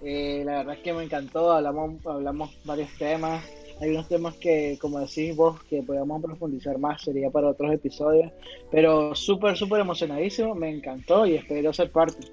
Eh, 0.00 0.44
la 0.46 0.58
verdad 0.58 0.76
es 0.76 0.80
que 0.80 0.92
me 0.92 1.02
encantó. 1.02 1.50
Hablamos, 1.50 2.06
hablamos 2.06 2.56
varios 2.64 2.96
temas. 2.96 3.44
Hay 3.80 3.90
unos 3.90 4.06
temas 4.06 4.36
que, 4.36 4.78
como 4.80 5.00
decís 5.00 5.34
vos, 5.34 5.60
que 5.64 5.82
podríamos 5.82 6.22
profundizar 6.22 6.78
más, 6.78 7.02
sería 7.02 7.30
para 7.30 7.48
otros 7.48 7.72
episodios. 7.72 8.30
Pero 8.70 9.16
súper, 9.16 9.56
súper 9.56 9.80
emocionadísimo. 9.80 10.54
Me 10.54 10.70
encantó 10.70 11.26
y 11.26 11.34
espero 11.34 11.72
ser 11.72 11.90
parte. 11.90 12.28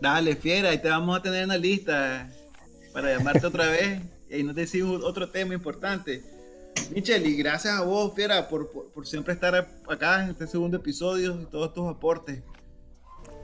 Dale, 0.00 0.34
fiera, 0.36 0.72
y 0.72 0.78
te 0.78 0.88
vamos 0.88 1.18
a 1.18 1.20
tener 1.20 1.42
en 1.42 1.48
la 1.48 1.58
lista 1.58 2.26
para 2.94 3.14
llamarte 3.14 3.46
otra 3.46 3.66
vez 3.66 4.00
y 4.30 4.42
no 4.42 4.54
te 4.54 4.62
decimos 4.62 5.04
otro 5.04 5.28
tema 5.28 5.52
importante. 5.52 6.22
Michelle, 6.94 7.28
y 7.28 7.36
gracias 7.36 7.74
a 7.74 7.84
vos, 7.84 8.14
Fiera, 8.14 8.48
por, 8.48 8.70
siempre 9.04 9.34
estar 9.34 9.68
acá 9.86 10.24
en 10.24 10.30
este 10.30 10.46
segundo 10.46 10.78
episodio 10.78 11.42
y 11.42 11.44
todos 11.44 11.74
tus 11.74 11.86
aportes. 11.86 12.42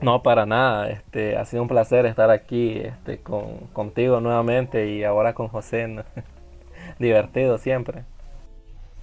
No, 0.01 0.21
para 0.21 0.45
nada. 0.45 0.89
Este, 0.89 1.37
ha 1.37 1.45
sido 1.45 1.63
un 1.63 1.67
placer 1.67 2.05
estar 2.05 2.29
aquí 2.29 2.79
este, 2.79 3.19
con, 3.19 3.67
contigo 3.73 4.19
nuevamente 4.21 4.91
y 4.91 5.03
ahora 5.03 5.33
con 5.33 5.47
José. 5.47 6.03
Divertido 6.99 7.57
siempre. 7.57 8.03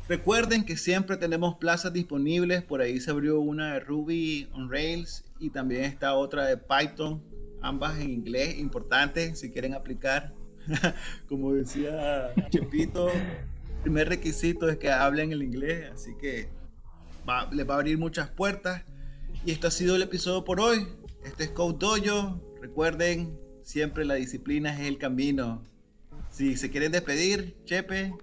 Recuerden 0.08 0.64
que 0.64 0.76
siempre 0.76 1.16
tenemos 1.16 1.56
plazas 1.56 1.92
disponibles. 1.92 2.62
Por 2.62 2.80
ahí 2.82 3.00
se 3.00 3.10
abrió 3.10 3.40
una 3.40 3.74
de 3.74 3.80
Ruby 3.80 4.48
on 4.52 4.70
Rails 4.70 5.24
y 5.40 5.50
también 5.50 5.84
está 5.84 6.14
otra 6.14 6.44
de 6.44 6.56
Python. 6.56 7.22
Ambas 7.62 7.98
en 7.98 8.10
inglés, 8.10 8.58
importantes 8.58 9.40
si 9.40 9.50
quieren 9.50 9.74
aplicar. 9.74 10.32
Como 11.28 11.54
decía 11.54 12.32
Chepito, 12.50 13.08
primer 13.82 14.08
requisito 14.08 14.68
es 14.68 14.76
que 14.76 14.90
hablen 14.90 15.32
el 15.32 15.42
inglés, 15.42 15.90
así 15.92 16.14
que 16.20 16.48
les 17.52 17.68
va 17.68 17.74
a 17.74 17.76
abrir 17.78 17.96
muchas 17.96 18.28
puertas. 18.28 18.84
Y 19.46 19.50
esto 19.50 19.66
ha 19.66 19.70
sido 19.70 19.96
el 19.96 20.02
episodio 20.02 20.42
por 20.42 20.58
hoy. 20.58 20.86
Este 21.22 21.44
es 21.44 21.50
Code 21.50 21.76
Dojo. 21.78 22.40
Recuerden, 22.62 23.38
siempre 23.62 24.06
la 24.06 24.14
disciplina 24.14 24.72
es 24.72 24.88
el 24.88 24.96
camino. 24.96 25.62
Si 26.30 26.56
se 26.56 26.70
quieren 26.70 26.92
despedir, 26.92 27.54
Chepe. 27.66 28.14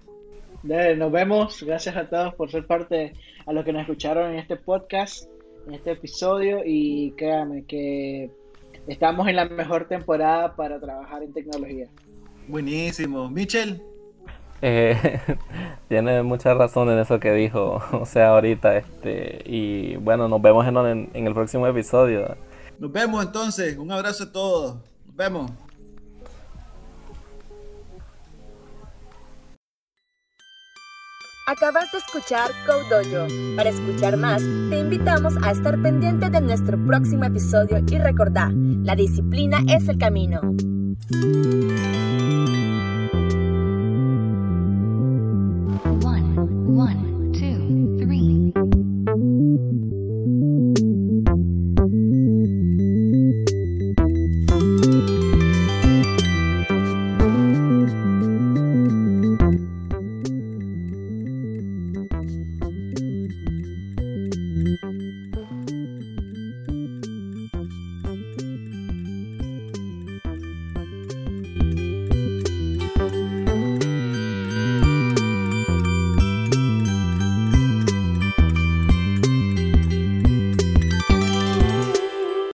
Nos 0.64 1.12
vemos. 1.12 1.62
Gracias 1.62 1.96
a 1.96 2.08
todos 2.08 2.34
por 2.34 2.50
ser 2.50 2.66
parte, 2.66 3.12
a 3.46 3.52
los 3.52 3.64
que 3.64 3.72
nos 3.72 3.82
escucharon 3.82 4.32
en 4.32 4.40
este 4.40 4.56
podcast, 4.56 5.28
en 5.68 5.74
este 5.74 5.92
episodio. 5.92 6.62
Y 6.66 7.12
créanme 7.12 7.66
que 7.66 8.28
estamos 8.88 9.28
en 9.28 9.36
la 9.36 9.44
mejor 9.44 9.86
temporada 9.86 10.56
para 10.56 10.80
trabajar 10.80 11.22
en 11.22 11.32
tecnología. 11.32 11.88
Buenísimo. 12.48 13.30
Michel. 13.30 13.80
Eh, 14.62 15.20
tiene 15.88 16.22
mucha 16.22 16.54
razón 16.54 16.88
en 16.90 17.00
eso 17.00 17.18
que 17.18 17.32
dijo, 17.32 17.82
o 17.92 18.06
sea, 18.06 18.28
ahorita, 18.28 18.76
este, 18.76 19.42
y 19.44 19.96
bueno, 19.96 20.28
nos 20.28 20.40
vemos 20.40 20.66
en, 20.66 21.10
en 21.12 21.26
el 21.26 21.34
próximo 21.34 21.66
episodio. 21.66 22.36
Nos 22.78 22.90
vemos 22.92 23.24
entonces, 23.24 23.76
un 23.76 23.90
abrazo 23.90 24.24
a 24.24 24.32
todos, 24.32 24.76
nos 25.04 25.16
vemos. 25.16 25.50
Acabas 31.44 31.90
de 31.90 31.98
escuchar 31.98 32.50
Code 32.66 33.56
Para 33.56 33.68
escuchar 33.68 34.16
más, 34.16 34.42
te 34.70 34.78
invitamos 34.78 35.34
a 35.42 35.50
estar 35.50 35.76
pendiente 35.82 36.30
de 36.30 36.40
nuestro 36.40 36.78
próximo 36.86 37.24
episodio 37.24 37.84
y 37.86 37.98
recordá, 37.98 38.50
la 38.54 38.94
disciplina 38.94 39.58
es 39.68 39.88
el 39.88 39.98
camino. 39.98 40.40